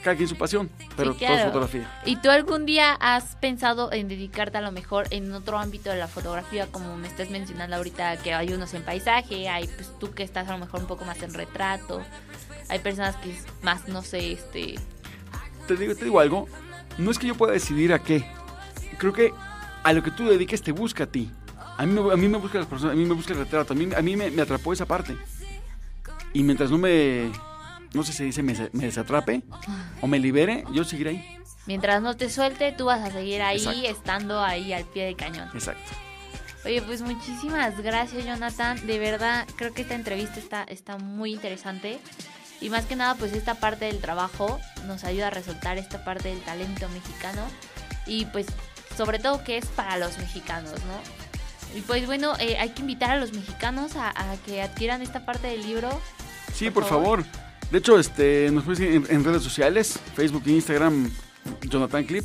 Cada 0.02 0.16
quien 0.16 0.28
su 0.30 0.36
pasión, 0.36 0.70
pero 0.96 1.12
Sí, 1.12 1.18
todo 1.20 1.28
es 1.28 1.34
claro. 1.36 1.48
fotografía. 1.52 2.00
¿Y 2.06 2.16
tú 2.16 2.30
algún 2.30 2.64
día 2.64 2.94
has 2.94 3.36
pensado 3.36 3.92
en 3.92 4.08
dedicarte 4.08 4.56
a 4.56 4.62
lo 4.62 4.72
mejor 4.72 5.06
en 5.10 5.30
otro 5.34 5.58
ámbito 5.58 5.90
de 5.90 5.98
la 5.98 6.08
fotografía, 6.08 6.66
como 6.68 6.96
me 6.96 7.06
estás 7.06 7.28
mencionando 7.30 7.76
ahorita, 7.76 8.16
que 8.16 8.32
hay 8.32 8.54
unos 8.54 8.72
en 8.72 8.82
paisaje, 8.82 9.50
hay 9.50 9.66
pues 9.66 9.92
tú 9.98 10.10
que 10.12 10.22
estás 10.22 10.48
a 10.48 10.52
lo 10.52 10.58
mejor 10.58 10.80
un 10.80 10.86
poco 10.86 11.04
más 11.04 11.22
en 11.22 11.34
retrato, 11.34 12.00
hay 12.70 12.78
personas 12.78 13.14
que 13.16 13.30
es 13.32 13.44
más, 13.62 13.88
no 13.88 14.00
sé, 14.00 14.32
este... 14.32 14.76
te 15.68 15.76
digo, 15.76 15.94
te 15.94 16.04
digo 16.04 16.18
algo, 16.18 16.48
no 16.96 17.10
es 17.10 17.18
que 17.18 17.26
yo 17.26 17.34
pueda 17.34 17.52
decidir 17.52 17.92
a 17.92 17.98
qué. 17.98 18.24
Creo 18.96 19.12
que 19.12 19.34
a 19.82 19.92
lo 19.92 20.02
que 20.02 20.12
tú 20.12 20.26
dediques 20.26 20.62
te 20.62 20.72
busca 20.72 21.04
a 21.04 21.08
ti. 21.08 21.30
A 21.80 21.86
mí 21.86 21.98
me, 21.98 22.12
a 22.12 22.16
mí 22.16 22.28
me 22.28 22.36
busca 22.36 22.58
las 22.58 22.66
personas, 22.66 22.92
a 22.92 22.96
mí 22.96 23.06
me 23.06 23.14
busca 23.14 23.32
el 23.32 23.38
retrato, 23.38 23.72
a 23.72 23.76
mí, 23.76 23.88
a 23.96 24.02
mí 24.02 24.14
me, 24.14 24.30
me 24.30 24.42
atrapó 24.42 24.74
esa 24.74 24.84
parte. 24.84 25.16
Y 26.34 26.42
mientras 26.42 26.70
no 26.70 26.76
me, 26.76 27.32
no 27.94 28.02
sé 28.02 28.12
si 28.12 28.18
se 28.18 28.24
dice, 28.24 28.42
me, 28.42 28.52
me 28.72 28.84
desatrape 28.84 29.42
o 30.02 30.06
me 30.06 30.18
libere, 30.18 30.62
yo 30.74 30.84
seguiré 30.84 31.10
ahí. 31.10 31.38
Mientras 31.64 32.02
no 32.02 32.18
te 32.18 32.28
suelte, 32.28 32.72
tú 32.72 32.84
vas 32.84 33.00
a 33.00 33.10
seguir 33.10 33.40
ahí, 33.40 33.56
Exacto. 33.56 33.80
estando 33.88 34.44
ahí 34.44 34.74
al 34.74 34.84
pie 34.84 35.06
del 35.06 35.16
cañón. 35.16 35.48
Exacto. 35.54 35.90
Oye, 36.66 36.82
pues 36.82 37.00
muchísimas 37.00 37.80
gracias, 37.80 38.26
Jonathan. 38.26 38.86
De 38.86 38.98
verdad, 38.98 39.46
creo 39.56 39.72
que 39.72 39.80
esta 39.80 39.94
entrevista 39.94 40.38
está, 40.38 40.64
está 40.64 40.98
muy 40.98 41.32
interesante. 41.32 41.98
Y 42.60 42.68
más 42.68 42.84
que 42.84 42.94
nada, 42.94 43.14
pues 43.14 43.32
esta 43.32 43.54
parte 43.54 43.86
del 43.86 44.00
trabajo 44.00 44.60
nos 44.86 45.04
ayuda 45.04 45.28
a 45.28 45.30
resaltar 45.30 45.78
esta 45.78 46.04
parte 46.04 46.28
del 46.28 46.40
talento 46.40 46.86
mexicano. 46.90 47.42
Y 48.06 48.26
pues, 48.26 48.48
sobre 48.98 49.18
todo, 49.18 49.42
que 49.44 49.56
es 49.56 49.64
para 49.64 49.96
los 49.96 50.18
mexicanos, 50.18 50.72
¿no? 50.72 51.19
Y 51.76 51.80
pues 51.82 52.06
bueno, 52.06 52.32
eh, 52.40 52.56
hay 52.58 52.70
que 52.70 52.80
invitar 52.80 53.10
a 53.10 53.16
los 53.16 53.32
mexicanos 53.32 53.96
a, 53.96 54.10
a 54.10 54.36
que 54.44 54.62
adquieran 54.62 55.02
esta 55.02 55.24
parte 55.24 55.46
del 55.48 55.62
libro. 55.62 55.88
Sí, 56.52 56.66
Por 56.66 56.82
por, 56.82 56.84
favor. 56.84 57.22
favor. 57.24 57.50
De 57.70 57.78
hecho, 57.78 57.98
este, 57.98 58.50
nos 58.50 58.64
puedes 58.64 58.80
en 58.80 59.24
redes 59.24 59.42
sociales, 59.42 59.98
Facebook 60.14 60.42
e 60.46 60.50
Instagram, 60.50 61.10
Jonathan 61.62 62.04
Clip. 62.04 62.24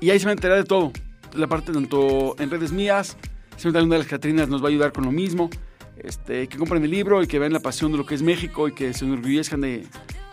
Y 0.00 0.10
ahí 0.10 0.18
se 0.18 0.24
va 0.24 0.30
a 0.30 0.34
enterar 0.34 0.58
de 0.58 0.64
todo. 0.64 0.92
La 1.34 1.46
parte 1.46 1.72
tanto 1.72 2.34
en 2.38 2.50
redes 2.50 2.72
mías, 2.72 3.16
siempre 3.56 3.82
una 3.82 3.94
de 3.94 3.98
las 4.00 4.08
Catrinas 4.08 4.48
nos 4.48 4.62
va 4.62 4.66
a 4.66 4.70
ayudar 4.70 4.92
con 4.92 5.04
lo 5.04 5.12
mismo. 5.12 5.50
Este, 5.96 6.48
que 6.48 6.58
compren 6.58 6.82
el 6.82 6.90
libro 6.90 7.22
y 7.22 7.28
que 7.28 7.38
vean 7.38 7.52
la 7.52 7.60
pasión 7.60 7.92
de 7.92 7.98
lo 7.98 8.04
que 8.04 8.16
es 8.16 8.22
México 8.22 8.66
y 8.66 8.74
que 8.74 8.92
se 8.92 9.04
enorgullezcan 9.04 9.60
de, 9.60 9.86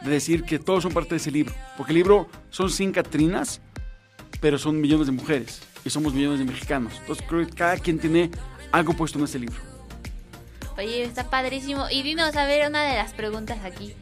de 0.03 0.09
decir 0.09 0.43
que 0.43 0.57
todos 0.57 0.81
son 0.81 0.91
parte 0.91 1.11
de 1.11 1.17
ese 1.17 1.29
libro. 1.29 1.53
Porque 1.77 1.91
el 1.91 1.97
libro 1.97 2.27
son 2.49 2.71
100 2.71 2.93
Catrinas, 2.93 3.61
pero 4.39 4.57
son 4.57 4.81
millones 4.81 5.05
de 5.05 5.11
mujeres 5.13 5.61
y 5.85 5.89
somos 5.89 6.13
millones 6.13 6.39
de 6.39 6.45
mexicanos. 6.45 6.93
Entonces 6.99 7.25
creo 7.27 7.45
que 7.47 7.53
cada 7.53 7.77
quien 7.77 7.99
tiene 7.99 8.29
algo 8.71 8.93
puesto 8.93 9.17
en 9.19 9.25
ese 9.25 9.39
libro. 9.39 9.59
Oye, 10.77 11.03
está 11.03 11.29
padrísimo. 11.29 11.85
Y 11.91 12.01
dinos, 12.03 12.35
a 12.35 12.45
ver, 12.45 12.67
una 12.67 12.83
de 12.83 12.95
las 12.95 13.13
preguntas 13.13 13.59
aquí. 13.63 13.93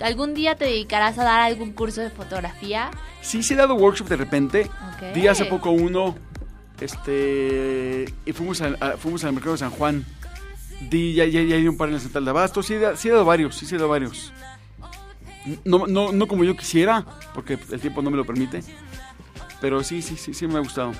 ¿Algún 0.00 0.34
día 0.34 0.56
te 0.56 0.64
dedicarás 0.66 1.18
a 1.18 1.24
dar 1.24 1.40
algún 1.40 1.72
curso 1.72 2.00
de 2.00 2.10
fotografía? 2.10 2.90
Sí, 3.22 3.42
sí 3.42 3.54
he 3.54 3.56
dado 3.56 3.74
workshop 3.74 4.08
de 4.08 4.16
repente. 4.16 4.70
Ok. 4.94 5.14
Di 5.14 5.26
hace 5.26 5.44
poco 5.46 5.70
uno, 5.70 6.14
este, 6.80 8.12
y 8.24 8.32
fuimos 8.32 8.60
al, 8.60 8.76
a- 8.80 8.96
fuimos 8.96 9.24
al 9.24 9.32
mercado 9.32 9.52
de 9.52 9.58
San 9.58 9.70
Juan. 9.70 10.04
Di, 10.90 11.14
ya, 11.14 11.24
ya, 11.24 11.40
ya 11.42 11.56
di 11.56 11.66
un 11.68 11.76
par 11.76 11.88
en 11.88 11.94
la 11.94 12.00
central 12.00 12.24
de 12.24 12.30
Abasto. 12.30 12.62
Sí, 12.62 12.74
sí 12.96 13.08
he 13.08 13.10
dado 13.12 13.24
varios, 13.24 13.56
sí, 13.56 13.64
sí 13.66 13.74
he 13.74 13.78
dado 13.78 13.88
varios. 13.90 14.32
No, 15.64 15.86
no, 15.86 16.12
no 16.12 16.26
como 16.26 16.44
yo 16.44 16.56
quisiera, 16.56 17.04
porque 17.32 17.58
el 17.70 17.80
tiempo 17.80 18.02
no 18.02 18.10
me 18.10 18.16
lo 18.16 18.24
permite. 18.26 18.60
Pero 19.60 19.82
sí, 19.82 20.02
sí, 20.02 20.16
sí, 20.16 20.34
sí 20.34 20.46
me 20.46 20.56
ha 20.56 20.60
gustado. 20.60 20.92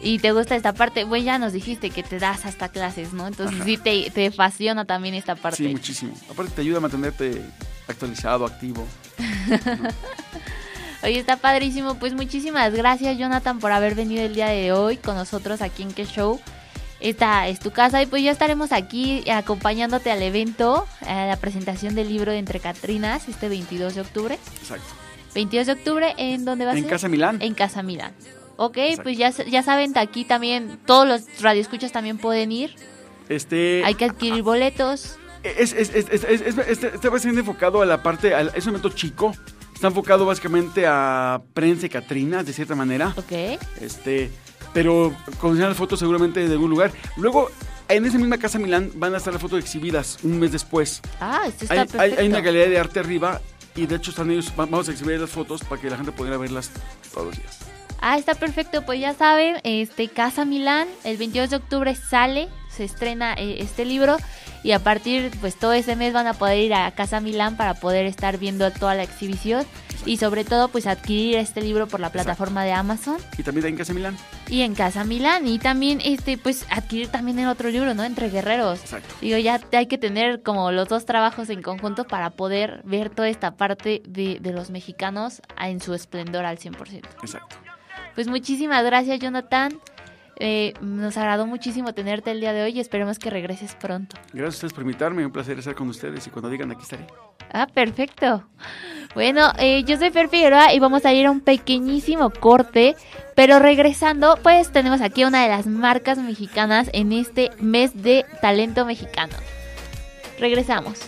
Y 0.00 0.18
te 0.18 0.32
gusta 0.32 0.56
esta 0.56 0.74
parte, 0.74 1.04
bueno, 1.04 1.24
ya 1.24 1.38
nos 1.38 1.52
dijiste 1.52 1.90
que 1.90 2.02
te 2.02 2.18
das 2.18 2.44
hasta 2.44 2.68
clases, 2.68 3.12
¿no? 3.12 3.26
Entonces 3.26 3.56
Ajá. 3.56 3.64
sí 3.64 3.78
te, 3.78 4.10
te 4.10 4.26
apasiona 4.26 4.84
también 4.84 5.14
esta 5.14 5.36
parte. 5.36 5.58
Sí, 5.58 5.68
muchísimo. 5.68 6.14
Aparte 6.30 6.52
te 6.54 6.60
ayuda 6.60 6.78
a 6.78 6.80
mantenerte 6.80 7.42
actualizado, 7.88 8.44
activo. 8.44 8.86
Oye, 11.02 11.18
está 11.18 11.36
padrísimo. 11.36 11.94
Pues 11.94 12.14
muchísimas 12.14 12.72
gracias, 12.74 13.16
Jonathan, 13.16 13.58
por 13.58 13.72
haber 13.72 13.94
venido 13.94 14.22
el 14.22 14.34
día 14.34 14.48
de 14.48 14.72
hoy 14.72 14.96
con 14.96 15.14
nosotros 15.16 15.62
aquí 15.62 15.82
en 15.82 15.92
Que 15.92 16.04
Show. 16.04 16.40
Esta 17.00 17.46
es 17.48 17.60
tu 17.60 17.70
casa 17.70 18.02
y 18.02 18.06
pues 18.06 18.22
ya 18.22 18.30
estaremos 18.30 18.72
aquí 18.72 19.28
acompañándote 19.30 20.10
al 20.10 20.22
evento, 20.22 20.86
a 21.06 21.26
la 21.26 21.36
presentación 21.36 21.94
del 21.94 22.08
libro 22.08 22.32
de 22.32 22.38
Entre 22.38 22.58
Catrinas, 22.58 23.28
este 23.28 23.48
22 23.48 23.94
de 23.94 24.00
octubre. 24.00 24.38
Exacto. 24.60 25.05
22 25.36 25.66
de 25.66 25.72
octubre, 25.74 26.14
¿en 26.16 26.44
dónde 26.44 26.64
va 26.64 26.72
a 26.72 26.74
En 26.74 26.82
ser? 26.82 26.90
Casa 26.90 27.08
Milán. 27.08 27.40
En 27.40 27.54
Casa 27.54 27.82
Milán. 27.82 28.12
Ok, 28.56 28.78
Exacto. 28.78 29.02
pues 29.04 29.18
ya, 29.18 29.30
ya 29.30 29.62
saben, 29.62 29.96
aquí 29.96 30.24
también 30.24 30.78
todos 30.86 31.06
los 31.06 31.42
radioescuchas 31.42 31.92
también 31.92 32.16
pueden 32.18 32.50
ir. 32.50 32.74
Este, 33.28 33.82
Hay 33.84 33.94
que 33.94 34.06
adquirir 34.06 34.42
boletos. 34.42 35.18
es, 35.42 35.72
es, 35.74 35.90
es, 35.94 36.06
es, 36.10 36.24
es- 36.24 36.40
es- 36.40 36.58
este- 36.68 36.88
este 36.94 37.08
va 37.08 37.16
a 37.16 37.20
ser 37.20 37.34
enfocado 37.38 37.82
a 37.82 37.86
la 37.86 38.02
parte, 38.02 38.34
al- 38.34 38.50
es 38.54 38.64
un 38.64 38.70
evento 38.70 38.88
chico, 38.90 39.34
está 39.74 39.88
enfocado 39.88 40.24
básicamente 40.24 40.86
a 40.86 41.42
prensa 41.52 41.86
y 41.86 41.88
Catrinas, 41.90 42.46
de 42.46 42.52
cierta 42.54 42.74
manera. 42.74 43.12
Ok. 43.16 43.60
Este, 43.80 44.30
pero 44.72 45.14
con 45.38 45.58
las 45.60 45.76
fotos 45.76 45.98
seguramente 45.98 46.40
de 46.46 46.52
algún 46.52 46.70
lugar. 46.70 46.92
Luego, 47.18 47.50
en 47.88 48.06
esa 48.06 48.16
misma 48.18 48.38
casa 48.38 48.58
Milán 48.58 48.90
van 48.94 49.12
a 49.14 49.18
estar 49.18 49.32
las 49.34 49.42
fotos 49.42 49.58
exhibidas 49.60 50.18
un 50.22 50.38
mes 50.40 50.50
después. 50.52 51.02
Ah, 51.20 51.42
esto 51.46 51.64
está 51.64 51.74
Hay, 51.74 51.80
hay- 51.80 51.86
perfecto. 51.88 52.20
hay 52.22 52.28
una 52.28 52.40
galería 52.40 52.68
de 52.70 52.78
arte 52.78 53.00
arriba 53.00 53.40
y 53.76 53.86
de 53.86 53.96
hecho 53.96 54.10
están 54.10 54.30
ellos, 54.30 54.50
va- 54.50 54.66
vamos 54.66 54.88
a 54.88 54.92
exhibir 54.92 55.20
las 55.20 55.30
fotos 55.30 55.62
para 55.62 55.80
que 55.80 55.90
la 55.90 55.96
gente 55.96 56.12
pudiera 56.12 56.36
verlas 56.36 56.70
todos 57.12 57.28
los 57.28 57.36
días. 57.36 57.58
Ah, 58.00 58.18
está 58.18 58.34
perfecto. 58.34 58.82
Pues 58.84 59.00
ya 59.00 59.14
saben, 59.14 59.56
este 59.64 60.08
Casa 60.08 60.44
Milán, 60.44 60.86
el 61.04 61.16
22 61.16 61.50
de 61.50 61.56
octubre 61.56 61.94
sale, 61.94 62.48
se 62.68 62.84
estrena 62.84 63.32
eh, 63.34 63.56
este 63.60 63.84
libro 63.86 64.16
y 64.62 64.72
a 64.72 64.78
partir, 64.80 65.30
pues 65.40 65.56
todo 65.56 65.72
ese 65.72 65.96
mes 65.96 66.12
van 66.12 66.26
a 66.26 66.34
poder 66.34 66.58
ir 66.58 66.74
a 66.74 66.90
Casa 66.92 67.20
Milán 67.20 67.56
para 67.56 67.74
poder 67.74 68.04
estar 68.06 68.36
viendo 68.38 68.70
toda 68.70 68.94
la 68.94 69.02
exhibición 69.02 69.64
y 70.06 70.16
sobre 70.16 70.44
todo, 70.44 70.68
pues 70.68 70.86
adquirir 70.86 71.36
este 71.36 71.60
libro 71.60 71.86
por 71.88 72.00
la 72.00 72.10
plataforma 72.10 72.64
de 72.64 72.72
Amazon 72.72 73.16
Y 73.36 73.42
también 73.42 73.66
en 73.66 73.76
Casa 73.76 73.92
Milán. 73.92 74.16
y 74.48 74.62
en 74.62 74.74
Casa 74.74 75.04
Milán 75.04 75.46
y 75.46 75.58
también, 75.58 76.00
este, 76.04 76.38
pues 76.38 76.64
adquirir 76.70 77.08
también 77.08 77.38
el 77.38 77.48
otro 77.48 77.68
libro, 77.68 77.92
¿no? 77.94 78.04
Entre 78.04 78.30
Guerreros. 78.30 78.80
Exacto. 78.80 79.14
Digo, 79.20 79.36
ya 79.38 79.60
hay 79.72 79.86
que 79.86 79.98
tener 79.98 80.42
como 80.42 80.72
los 80.72 80.88
dos 80.88 81.04
trabajos 81.04 81.50
en 81.50 81.60
conjunto 81.60 82.04
para 82.04 82.30
poder 82.30 82.80
ver 82.84 83.10
toda 83.10 83.28
esta 83.28 83.56
parte 83.56 84.02
de, 84.08 84.38
de 84.40 84.52
los 84.52 84.70
mexicanos 84.70 85.42
en 85.60 85.80
su 85.80 85.92
esplendor 85.92 86.44
al 86.44 86.58
100%. 86.58 87.02
Exacto. 87.22 87.56
Pues 88.14 88.28
muchísimas 88.28 88.84
gracias, 88.84 89.18
Jonathan. 89.18 89.78
Eh, 90.38 90.74
nos 90.82 91.16
agradó 91.16 91.46
muchísimo 91.46 91.94
tenerte 91.94 92.30
el 92.30 92.40
día 92.40 92.52
de 92.52 92.62
hoy 92.62 92.72
y 92.72 92.80
esperemos 92.80 93.18
que 93.18 93.30
regreses 93.30 93.74
pronto. 93.74 94.16
Gracias 94.32 94.54
a 94.54 94.56
ustedes 94.56 94.72
por 94.74 94.82
invitarme, 94.82 95.24
un 95.24 95.32
placer 95.32 95.58
estar 95.58 95.74
con 95.74 95.88
ustedes 95.88 96.26
y 96.26 96.30
cuando 96.30 96.50
digan 96.50 96.70
aquí 96.70 96.82
estaré. 96.82 97.06
Ah, 97.58 97.66
perfecto. 97.66 98.46
Bueno, 99.14 99.50
eh, 99.58 99.82
yo 99.84 99.96
soy 99.96 100.10
Fer 100.10 100.28
Figueroa 100.28 100.74
y 100.74 100.78
vamos 100.78 101.06
a 101.06 101.14
ir 101.14 101.24
a 101.24 101.30
un 101.30 101.40
pequeñísimo 101.40 102.28
corte, 102.28 102.96
pero 103.34 103.58
regresando, 103.58 104.38
pues 104.42 104.70
tenemos 104.72 105.00
aquí 105.00 105.24
una 105.24 105.42
de 105.42 105.48
las 105.48 105.66
marcas 105.66 106.18
mexicanas 106.18 106.90
en 106.92 107.12
este 107.14 107.50
mes 107.58 108.02
de 108.02 108.26
talento 108.42 108.84
mexicano. 108.84 109.32
Regresamos. 110.38 111.00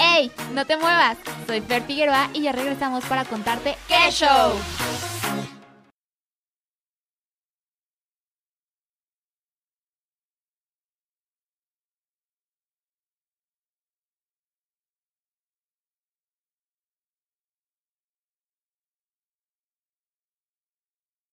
¡Ey! 0.00 0.32
No 0.54 0.66
te 0.66 0.76
muevas. 0.76 1.18
Soy 1.46 1.60
Fer 1.60 1.82
Figueroa 1.82 2.28
y 2.34 2.42
ya 2.42 2.50
regresamos 2.50 3.04
para 3.04 3.24
contarte 3.24 3.76
qué 3.86 4.10
show. 4.10 4.54